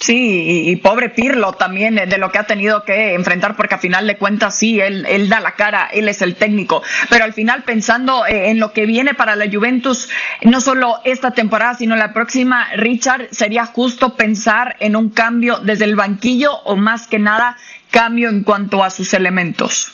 Sí, 0.00 0.70
y, 0.70 0.76
pobre 0.76 1.08
Pirlo 1.08 1.54
también 1.54 1.98
eh, 1.98 2.06
de 2.06 2.18
lo 2.18 2.30
que 2.30 2.38
ha 2.38 2.46
tenido 2.46 2.84
que 2.84 3.14
enfrentar, 3.14 3.56
porque 3.56 3.74
a 3.74 3.78
final 3.78 4.06
de 4.06 4.16
cuentas 4.16 4.56
sí, 4.56 4.80
él, 4.80 5.04
él 5.08 5.28
da 5.28 5.40
la 5.40 5.52
cara, 5.52 5.88
él 5.92 6.08
es 6.08 6.22
el 6.22 6.36
técnico, 6.36 6.84
pero 7.10 7.24
al 7.24 7.32
final 7.32 7.64
pensando 7.64 8.24
eh, 8.24 8.50
en 8.50 8.60
lo 8.60 8.72
que 8.72 8.86
viene 8.86 9.14
para 9.14 9.34
la 9.34 9.50
Juventus, 9.50 10.08
no 10.42 10.60
solo 10.60 11.00
esta 11.04 11.32
temporada, 11.32 11.74
sino 11.74 11.96
la 11.96 12.12
próxima, 12.12 12.68
Richard, 12.76 13.28
sería 13.32 13.66
justo 13.66 14.14
pensar 14.14 14.76
en 14.78 14.94
un 14.94 15.10
cambio 15.10 15.58
desde 15.58 15.84
el 15.86 15.96
banquillo 15.96 16.54
o 16.58 16.76
más 16.76 17.08
que 17.08 17.18
nada 17.18 17.56
cambio 17.90 18.28
en 18.28 18.44
cuanto 18.44 18.84
a 18.84 18.90
sus 18.90 19.12
elementos. 19.14 19.92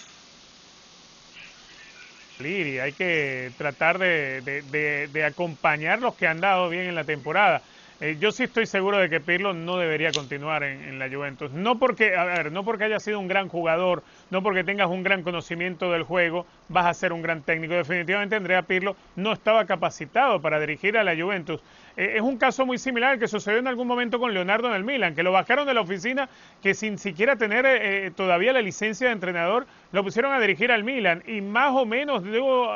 Y 2.40 2.79
hay 2.79 2.93
que 2.93 3.53
tratar 3.57 3.99
de, 3.99 4.43
de, 4.43 5.09
de 5.09 5.25
acompañar 5.25 6.01
los 6.01 6.14
que 6.14 6.27
han 6.27 6.40
dado 6.40 6.69
bien 6.69 6.83
en 6.83 6.95
la 6.95 7.05
temporada. 7.05 7.62
Eh, 8.00 8.16
yo 8.18 8.33
sí 8.33 8.42
estoy 8.42 8.66
seguro 8.66 8.98
de 8.98 9.09
que 9.09 9.20
Pirlo 9.20 9.54
no 9.54 9.76
debería 9.76 10.11
continuar 10.11 10.64
en, 10.64 10.98
la 10.98 11.09
Juventus. 11.09 11.52
No 11.52 11.78
porque, 11.78 12.16
a 12.16 12.24
ver, 12.24 12.50
no 12.50 12.64
porque 12.64 12.85
haya 12.85 12.98
sido 12.98 13.20
un 13.20 13.28
gran 13.28 13.48
jugador, 13.48 14.02
no 14.30 14.42
porque 14.42 14.64
tengas 14.64 14.88
un 14.88 15.04
gran 15.04 15.22
conocimiento 15.22 15.92
del 15.92 16.02
juego, 16.02 16.44
vas 16.68 16.87
a 16.87 16.94
ser 16.94 17.12
un 17.12 17.22
gran 17.22 17.42
técnico. 17.42 17.74
Definitivamente 17.74 18.35
Andrea 18.35 18.62
Pirlo 18.62 18.96
no 19.14 19.33
estaba 19.33 19.64
capacitado 19.64 20.42
para 20.42 20.59
dirigir 20.59 20.98
a 20.98 21.04
la 21.04 21.14
Juventus. 21.16 21.61
Eh, 21.96 22.14
es 22.16 22.22
un 22.22 22.37
caso 22.37 22.66
muy 22.66 22.78
similar 22.78 23.12
al 23.12 23.18
que 23.20 23.28
sucedió 23.28 23.61
en 23.61 23.68
algún 23.68 23.87
momento 23.87 24.18
con 24.18 24.35
Leonardo 24.35 24.66
en 24.68 24.74
el 24.74 24.83
Milan, 24.83 25.14
que 25.14 25.22
lo 25.22 25.30
bajaron 25.30 25.64
de 25.66 25.74
la 25.74 25.83
oficina, 25.83 26.28
que 26.62 26.74
sin 26.74 26.98
siquiera 26.98 27.37
tener 27.37 27.64
eh, 27.66 28.11
todavía 28.11 28.52
la 28.52 28.61
licencia 28.61 29.07
de 29.07 29.12
entrenador, 29.12 29.66
lo 29.92 30.02
pusieron 30.02 30.33
a 30.33 30.40
dirigir 30.40 30.72
al 30.72 30.83
Milan 30.83 31.22
y 31.26 31.40
más 31.40 31.70
o 31.72 31.87
menos 31.87 32.24
dio, 32.24 32.68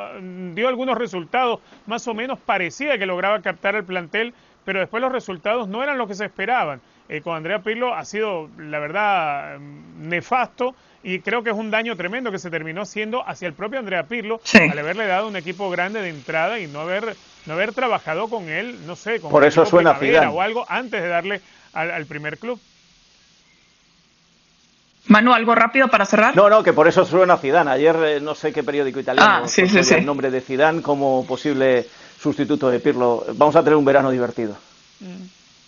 dio 0.53 0.67
algunos 0.69 0.97
resultados, 0.97 1.59
más 1.85 2.07
o 2.07 2.13
menos 2.13 2.39
parecía 2.39 2.97
que 2.97 3.05
lograba 3.05 3.41
captar 3.41 3.75
el 3.75 3.83
plantel 3.83 4.33
pero 4.65 4.79
después 4.79 5.01
los 5.01 5.11
resultados 5.11 5.67
no 5.67 5.83
eran 5.83 5.97
lo 5.97 6.07
que 6.07 6.15
se 6.15 6.25
esperaban. 6.25 6.81
Eh, 7.07 7.21
con 7.21 7.35
Andrea 7.35 7.63
Pirlo 7.63 7.95
ha 7.95 8.05
sido, 8.05 8.49
la 8.57 8.79
verdad, 8.79 9.57
mm, 9.59 10.07
nefasto 10.09 10.75
y 11.01 11.19
creo 11.19 11.43
que 11.43 11.49
es 11.49 11.55
un 11.55 11.71
daño 11.71 11.95
tremendo 11.95 12.31
que 12.31 12.39
se 12.39 12.49
terminó 12.49 12.85
siendo 12.85 13.27
hacia 13.27 13.47
el 13.47 13.53
propio 13.53 13.79
Andrea 13.79 14.03
Pirlo 14.03 14.41
al 14.53 14.77
haberle 14.77 15.07
dado 15.07 15.27
un 15.27 15.35
equipo 15.35 15.69
grande 15.69 16.01
de 16.01 16.09
entrada 16.09 16.59
y 16.59 16.67
no 16.67 16.81
haber, 16.81 17.15
no 17.45 17.53
haber 17.53 17.73
trabajado 17.73 18.27
con 18.27 18.49
él, 18.49 18.85
no 18.85 18.95
sé, 18.95 19.21
con 19.21 19.31
Por 19.31 19.45
eso 19.45 19.65
suena 19.65 19.97
o 20.31 20.41
algo 20.41 20.65
antes 20.67 21.01
de 21.01 21.07
darle 21.07 21.41
al, 21.73 22.05
primer 22.05 22.37
club. 22.37 22.59
Manu, 25.07 25.33
algo 25.33 25.55
rápido 25.55 25.87
para 25.87 26.05
cerrar. 26.05 26.35
No, 26.35 26.49
no, 26.49 26.61
que 26.61 26.73
por 26.73 26.87
eso 26.87 27.05
suena 27.05 27.37
Zidane. 27.37 27.71
Ayer 27.71 27.95
eh, 28.03 28.19
no 28.19 28.35
sé 28.35 28.51
qué 28.51 28.63
periódico 28.63 28.99
italiano 28.99 29.45
ah, 29.45 29.95
el 29.95 30.05
nombre 30.05 30.29
de 30.29 30.41
Zidane 30.41 30.81
como 30.81 31.25
posible 31.25 31.87
sustituto 32.21 32.69
de 32.69 32.79
Pirlo. 32.79 33.25
Vamos 33.35 33.55
a 33.55 33.63
tener 33.63 33.77
un 33.77 33.85
verano 33.85 34.11
divertido. 34.11 34.57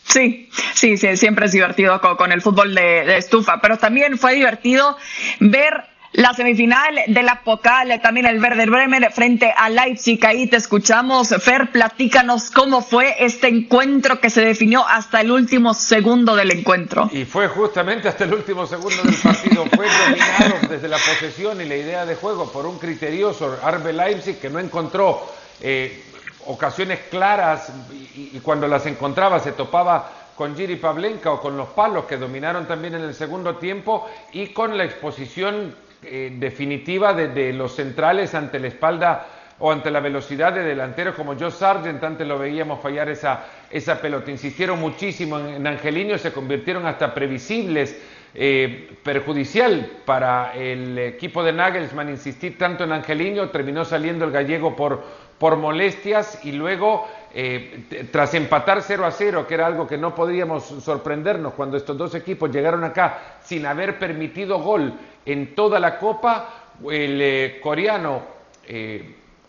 Sí, 0.03 0.49
sí, 0.73 0.97
sí, 0.97 1.15
siempre 1.15 1.45
es 1.45 1.53
divertido 1.53 1.99
con, 2.17 2.31
el 2.31 2.41
fútbol 2.41 2.75
de, 2.75 3.17
estufa, 3.17 3.61
pero 3.61 3.77
también 3.77 4.17
fue 4.17 4.33
divertido 4.33 4.97
ver 5.39 5.85
la 6.13 6.33
semifinal 6.33 6.95
de 7.07 7.23
la 7.23 7.41
Pokal, 7.41 8.01
también 8.01 8.25
el 8.25 8.41
Werder 8.41 8.69
Bremen 8.69 9.07
frente 9.13 9.53
a 9.55 9.69
Leipzig. 9.69 10.19
Ahí 10.25 10.47
te 10.47 10.57
escuchamos. 10.57 11.29
Fer, 11.29 11.71
platícanos 11.71 12.51
cómo 12.51 12.81
fue 12.81 13.15
este 13.19 13.47
encuentro 13.47 14.19
que 14.19 14.29
se 14.29 14.41
definió 14.41 14.85
hasta 14.85 15.21
el 15.21 15.31
último 15.31 15.73
segundo 15.73 16.35
del 16.35 16.51
encuentro. 16.51 17.09
Y 17.13 17.23
fue 17.23 17.47
justamente 17.47 18.09
hasta 18.09 18.25
el 18.25 18.33
último 18.33 18.67
segundo 18.67 19.01
del 19.03 19.15
partido. 19.15 19.65
fue 19.67 19.85
dominado 19.87 20.55
desde 20.69 20.89
la 20.89 20.97
posesión 20.97 21.61
y 21.61 21.65
la 21.65 21.77
idea 21.77 22.05
de 22.05 22.15
juego 22.15 22.51
por 22.51 22.65
un 22.65 22.77
criterioso 22.77 23.57
Arbe 23.63 23.93
Leipzig 23.93 24.37
que 24.37 24.49
no 24.49 24.59
encontró 24.59 25.31
eh, 25.61 26.10
ocasiones 26.47 26.99
claras 27.09 27.71
y, 28.15 28.39
cuando 28.39 28.67
las 28.67 28.85
encontraba 28.85 29.39
se 29.39 29.51
topaba 29.51 30.09
con 30.35 30.55
Giri 30.55 30.77
Pavlenka 30.77 31.31
o 31.31 31.41
con 31.41 31.55
los 31.57 31.69
palos 31.69 32.05
que 32.05 32.17
dominaron 32.17 32.67
también 32.67 32.95
en 32.95 33.01
el 33.01 33.13
segundo 33.13 33.57
tiempo 33.57 34.09
y 34.31 34.47
con 34.47 34.77
la 34.77 34.83
exposición 34.83 35.75
eh, 36.03 36.35
definitiva 36.39 37.13
de, 37.13 37.53
los 37.53 37.75
centrales 37.75 38.33
ante 38.33 38.59
la 38.59 38.67
espalda 38.67 39.27
o 39.59 39.71
ante 39.71 39.91
la 39.91 39.99
velocidad 39.99 40.51
de 40.51 40.63
delanteros 40.63 41.13
como 41.13 41.37
Joe 41.37 41.51
Sargent, 41.51 42.03
antes 42.03 42.27
lo 42.27 42.39
veíamos 42.39 42.81
fallar 42.81 43.07
esa, 43.09 43.45
esa 43.69 44.01
pelota. 44.01 44.31
Insistieron 44.31 44.79
muchísimo 44.79 45.37
en, 45.37 45.67
Angelino, 45.67 46.17
se 46.17 46.33
convirtieron 46.33 46.87
hasta 46.87 47.13
previsibles, 47.13 47.95
eh, 48.33 48.97
perjudicial 49.03 49.91
para 50.05 50.53
el 50.55 50.97
equipo 50.97 51.43
de 51.43 51.51
Nagelsmann 51.51 52.09
insistir 52.09 52.57
tanto 52.57 52.85
en 52.85 52.93
Angelino, 52.93 53.49
terminó 53.49 53.83
saliendo 53.83 54.23
el 54.23 54.31
gallego 54.31 54.73
por, 54.73 55.03
por 55.37 55.57
molestias 55.57 56.39
y 56.45 56.53
luego 56.53 57.07
eh, 57.33 58.07
tras 58.09 58.33
empatar 58.33 58.81
0 58.81 59.05
a 59.05 59.11
0, 59.11 59.45
que 59.47 59.53
era 59.53 59.67
algo 59.67 59.85
que 59.85 59.97
no 59.97 60.15
podíamos 60.15 60.63
sorprendernos 60.63 61.53
cuando 61.53 61.75
estos 61.75 61.97
dos 61.97 62.15
equipos 62.15 62.51
llegaron 62.51 62.85
acá 62.85 63.37
sin 63.43 63.65
haber 63.65 63.99
permitido 63.99 64.59
gol 64.59 64.93
en 65.25 65.53
toda 65.53 65.79
la 65.79 65.97
copa, 65.97 66.71
el 66.89 67.21
eh, 67.21 67.59
coreano 67.61 68.39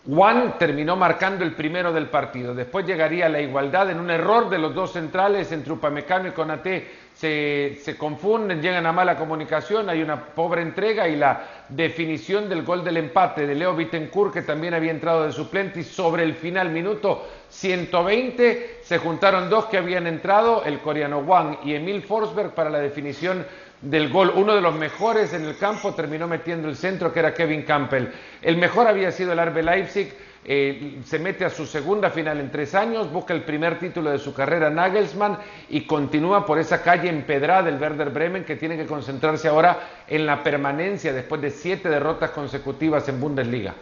Juan 0.05 0.57
terminó 0.59 0.97
marcando 0.97 1.45
el 1.45 1.53
primero 1.53 1.93
del 1.93 2.07
partido. 2.07 2.53
Después 2.53 2.85
llegaría 2.85 3.29
la 3.29 3.39
igualdad 3.39 3.89
en 3.89 3.99
un 3.99 4.11
error 4.11 4.49
de 4.49 4.57
los 4.57 4.75
dos 4.75 4.91
centrales 4.91 5.51
entre 5.53 5.71
Upamecano 5.71 6.27
y 6.27 6.31
Conate 6.31 7.02
se, 7.13 7.95
confunden, 7.97 8.61
llegan 8.61 8.85
a 8.85 8.91
mala 8.91 9.15
comunicación, 9.15 9.89
hay 9.89 10.01
una 10.01 10.25
pobre 10.25 10.61
entrega 10.61 11.07
y 11.07 11.15
la 11.15 11.43
definición 11.69 12.49
del 12.49 12.63
gol 12.63 12.83
del 12.83 12.97
empate 12.97 13.47
de 13.47 13.55
Leo 13.55 13.75
Bittencourt, 13.75 14.33
que 14.33 14.41
también 14.41 14.73
había 14.73 14.91
entrado 14.91 15.25
de 15.25 15.31
suplente, 15.31 15.81
y 15.81 15.83
sobre 15.83 16.23
el 16.23 16.33
final, 16.33 16.69
minuto 16.69 17.27
120, 17.49 18.79
se 18.83 18.97
juntaron 18.97 19.49
dos 19.49 19.65
que 19.65 19.77
habían 19.77 20.07
entrado, 20.07 20.63
el 20.65 20.79
coreano 20.79 21.19
Wang 21.19 21.57
y 21.63 21.75
Emil 21.75 22.01
Forsberg, 22.01 22.53
para 22.53 22.69
la 22.69 22.79
definición 22.79 23.45
del 23.81 24.09
gol. 24.09 24.31
Uno 24.35 24.55
de 24.55 24.61
los 24.61 24.75
mejores 24.75 25.33
en 25.33 25.45
el 25.45 25.57
campo 25.57 25.93
terminó 25.93 26.27
metiendo 26.27 26.67
el 26.67 26.75
centro, 26.75 27.13
que 27.13 27.19
era 27.19 27.33
Kevin 27.33 27.63
Campbell. 27.63 28.07
El 28.41 28.57
mejor 28.57 28.87
había 28.87 29.11
sido 29.11 29.33
el 29.33 29.39
Arbe 29.39 29.61
Leipzig 29.61 30.13
eh, 30.45 30.99
se 31.05 31.19
mete 31.19 31.45
a 31.45 31.49
su 31.49 31.65
segunda 31.65 32.09
final 32.09 32.39
en 32.39 32.51
tres 32.51 32.75
años, 32.75 33.11
busca 33.11 33.33
el 33.33 33.43
primer 33.43 33.79
título 33.79 34.09
de 34.09 34.19
su 34.19 34.33
carrera 34.33 34.69
Nagelsmann 34.69 35.37
y 35.69 35.81
continúa 35.81 36.45
por 36.45 36.59
esa 36.59 36.81
calle 36.81 37.07
empedrada 37.09 37.63
del 37.63 37.79
Werder 37.79 38.09
Bremen 38.09 38.43
que 38.43 38.57
tiene 38.57 38.75
que 38.75 38.85
concentrarse 38.85 39.47
ahora 39.47 40.03
en 40.07 40.25
la 40.25 40.43
permanencia 40.43 41.13
después 41.13 41.41
de 41.41 41.49
siete 41.49 41.87
derrotas 41.87 42.31
consecutivas 42.31 43.07
en 43.07 43.21
Bundesliga. 43.21 43.73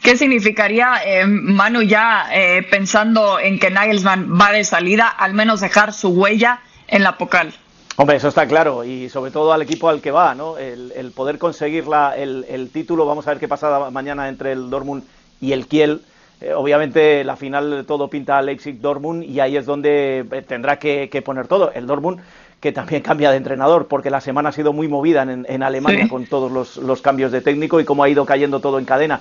¿Qué 0.00 0.16
significaría, 0.16 1.00
eh, 1.04 1.26
Manu, 1.26 1.82
ya 1.82 2.28
eh, 2.32 2.62
pensando 2.70 3.40
en 3.40 3.58
que 3.58 3.70
Nagelsmann 3.70 4.38
va 4.40 4.52
de 4.52 4.62
salida, 4.62 5.08
al 5.08 5.34
menos 5.34 5.60
dejar 5.60 5.92
su 5.92 6.10
huella 6.10 6.60
en 6.86 7.02
la 7.02 7.18
Pocal? 7.18 7.52
Hombre, 7.96 8.16
eso 8.16 8.28
está 8.28 8.46
claro, 8.46 8.84
y 8.84 9.08
sobre 9.08 9.30
todo 9.32 9.52
al 9.52 9.62
equipo 9.62 9.88
al 9.88 10.02
que 10.02 10.10
va, 10.10 10.34
¿no? 10.34 10.58
El, 10.58 11.10
poder 11.16 11.38
conseguir 11.38 11.86
la, 11.88 12.14
el, 12.14 12.44
el, 12.48 12.70
título, 12.70 13.06
vamos 13.06 13.26
a 13.26 13.30
ver 13.30 13.40
qué 13.40 13.48
pasa 13.48 13.90
mañana 13.90 14.28
entre 14.28 14.52
el 14.52 14.68
Dortmund 14.68 15.02
y 15.40 15.52
el 15.52 15.66
Kiel. 15.66 16.02
Eh, 16.40 16.52
obviamente 16.52 17.24
la 17.24 17.34
final 17.34 17.84
todo 17.86 18.08
pinta 18.08 18.36
a 18.36 18.42
Leipzig-Dortmund 18.42 19.22
y 19.24 19.40
ahí 19.40 19.56
es 19.56 19.64
donde 19.64 20.26
eh, 20.30 20.42
tendrá 20.42 20.78
que, 20.78 21.22
poner 21.24 21.48
todo. 21.48 21.72
El 21.72 21.86
Dortmund 21.86 22.20
que 22.60 22.72
también 22.72 23.02
cambia 23.10 23.30
de 23.30 23.36
entrenador, 23.36 23.86
porque 23.86 24.10
la 24.10 24.20
semana 24.20 24.48
ha 24.48 24.52
sido 24.52 24.72
muy 24.72 24.88
movida 24.88 25.22
en, 25.22 25.62
Alemania 25.62 26.08
con 26.08 26.26
todos 26.26 26.76
los, 26.76 27.02
cambios 27.02 27.32
de 27.32 27.40
técnico 27.40 27.80
y 27.80 27.84
cómo 27.84 28.02
ha 28.02 28.08
ido 28.08 28.26
cayendo 28.26 28.60
todo 28.60 28.78
en 28.78 28.84
cadena. 28.84 29.20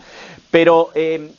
Pero 0.52 0.90
eh, 0.96 1.32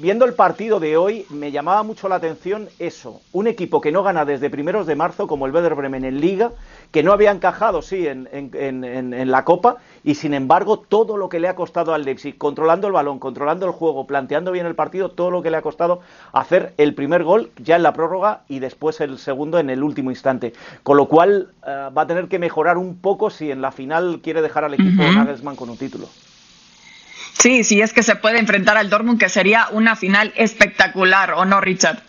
viendo 0.00 0.24
el 0.24 0.34
partido 0.34 0.78
de 0.80 0.96
hoy, 0.96 1.26
me 1.28 1.50
llamaba 1.50 1.82
mucho 1.82 2.08
la 2.08 2.16
atención 2.16 2.68
eso, 2.78 3.20
un 3.32 3.46
equipo 3.46 3.80
que 3.80 3.90
no 3.90 4.02
gana 4.02 4.24
desde 4.24 4.48
primeros 4.48 4.86
de 4.86 4.94
marzo, 4.94 5.26
como 5.26 5.46
el 5.46 5.52
Werder 5.52 5.74
Bremen 5.74 6.04
en 6.04 6.20
Liga, 6.20 6.52
que 6.92 7.02
no 7.02 7.12
había 7.12 7.30
encajado, 7.30 7.82
sí, 7.82 8.06
en, 8.06 8.28
en, 8.32 9.30
la 9.30 9.44
Copa, 9.44 9.78
y 10.04 10.14
sin 10.14 10.34
embargo 10.34 10.78
todo 10.78 11.16
lo 11.16 11.28
que 11.28 11.40
le 11.40 11.48
ha 11.48 11.54
costado 11.54 11.94
al 11.94 12.04
Leipzig, 12.04 12.36
controlando 12.36 12.86
el 12.86 12.92
balón, 12.92 13.18
controlando 13.18 13.66
el 13.66 13.72
juego, 13.72 14.06
planteando 14.06 14.52
bien 14.52 14.66
el 14.66 14.74
partido, 14.74 15.10
todo 15.10 15.30
lo 15.30 15.42
que 15.42 15.50
le 15.50 15.56
ha 15.56 15.62
costado 15.62 16.00
hacer 16.32 16.74
el 16.76 16.94
primer 16.94 17.24
gol 17.24 17.50
ya 17.56 17.76
en 17.76 17.82
la 17.82 17.92
prórroga 17.92 18.42
y 18.48 18.58
después 18.58 19.00
el 19.00 19.18
segundo 19.18 19.58
en 19.58 19.70
el 19.70 19.82
último 19.82 20.10
instante. 20.10 20.52
Con 20.82 20.96
lo 20.96 21.06
cual 21.06 21.48
eh, 21.66 21.88
va 21.96 22.02
a 22.02 22.06
tener 22.06 22.28
que 22.28 22.38
mejorar 22.38 22.78
un 22.78 22.98
poco 22.98 23.30
si 23.30 23.50
en 23.50 23.62
la 23.62 23.72
final 23.72 24.20
quiere 24.22 24.42
dejar 24.42 24.64
al 24.64 24.74
equipo 24.74 25.02
de 25.02 25.12
Nagelsmann 25.12 25.56
con 25.56 25.70
un 25.70 25.76
título. 25.76 26.08
Sí, 27.32 27.64
sí, 27.64 27.80
es 27.80 27.92
que 27.92 28.02
se 28.02 28.16
puede 28.16 28.38
enfrentar 28.38 28.76
al 28.76 28.90
Dortmund, 28.90 29.18
que 29.18 29.28
sería 29.28 29.68
una 29.72 29.96
final 29.96 30.32
espectacular, 30.36 31.32
¿o 31.32 31.44
no, 31.44 31.60
Richard? 31.60 32.02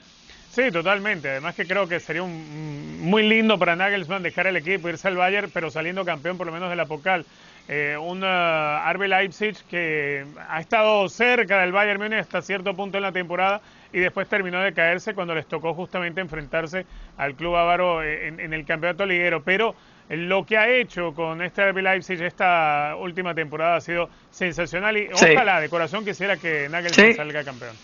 Sí, 0.52 0.70
totalmente. 0.72 1.30
Además 1.30 1.56
que 1.56 1.66
creo 1.66 1.88
que 1.88 2.02
sería 2.02 2.24
un, 2.24 3.00
muy 3.00 3.28
lindo 3.28 3.58
para 3.58 3.78
Nagelsmann 3.78 4.24
dejar 4.24 4.48
el 4.48 4.58
equipo, 4.58 4.90
irse 4.90 5.08
al 5.08 5.16
Bayern, 5.16 5.50
pero 5.54 5.72
saliendo 5.72 6.04
campeón 6.04 6.38
por 6.38 6.48
lo 6.48 6.54
menos 6.54 6.70
de 6.70 6.76
la 6.76 6.86
Pocal. 6.86 7.26
Eh, 7.68 7.96
un 7.98 8.24
Arbe 8.24 9.08
Leipzig 9.08 9.56
que 9.70 10.26
ha 10.50 10.60
estado 10.60 11.08
cerca 11.08 11.62
del 11.62 11.72
Bayern 11.72 12.02
Múnich 12.02 12.20
hasta 12.20 12.42
cierto 12.42 12.76
punto 12.76 12.98
en 12.98 13.04
la 13.04 13.12
temporada 13.12 13.62
y 13.94 14.00
después 14.00 14.28
terminó 14.28 14.60
de 14.62 14.74
caerse 14.74 15.14
cuando 15.14 15.36
les 15.36 15.46
tocó 15.46 15.74
justamente 15.74 16.22
enfrentarse 16.22 16.86
al 17.18 17.36
club 17.36 17.56
avaro 17.56 18.04
en, 18.04 18.40
en 18.40 18.54
el 18.54 18.66
campeonato 18.66 19.06
liguero. 19.06 19.44
Pero 19.44 19.76
lo 20.10 20.46
que 20.46 20.58
ha 20.58 20.70
hecho 20.70 21.14
con 21.14 21.42
este 21.42 21.72
RB 21.72 21.78
Leipzig 21.78 22.22
esta 22.22 22.96
última 23.00 23.34
temporada 23.34 23.78
ha 23.78 23.82
sido 23.82 24.10
sensacional 24.30 24.98
y 24.98 25.08
ojalá 25.14 25.62
de 25.62 25.70
corazón 25.70 26.04
quisiera 26.04 26.36
que 26.36 26.68
Nagelsmann 26.70 27.16
salga 27.16 27.44
campeón. 27.46 27.76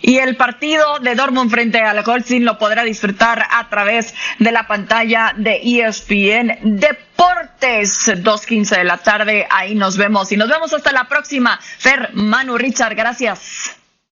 Y 0.00 0.18
el 0.18 0.36
partido 0.36 0.98
de 1.00 1.14
Dortmund 1.14 1.50
frente 1.50 1.80
al 1.80 2.02
Holstein 2.06 2.44
lo 2.44 2.58
podrá 2.58 2.84
disfrutar 2.84 3.46
a 3.50 3.68
través 3.68 4.14
de 4.38 4.52
la 4.52 4.66
pantalla 4.66 5.32
de 5.36 5.60
ESPN 5.62 6.78
Deportes, 6.78 8.08
2.15 8.08 8.76
de 8.76 8.84
la 8.84 8.98
tarde. 8.98 9.46
Ahí 9.50 9.74
nos 9.74 9.96
vemos 9.96 10.30
y 10.32 10.36
nos 10.36 10.48
vemos 10.48 10.72
hasta 10.72 10.92
la 10.92 11.08
próxima. 11.08 11.58
Fer, 11.60 12.10
Manu, 12.12 12.58
Richard, 12.58 12.94
gracias. 12.94 13.75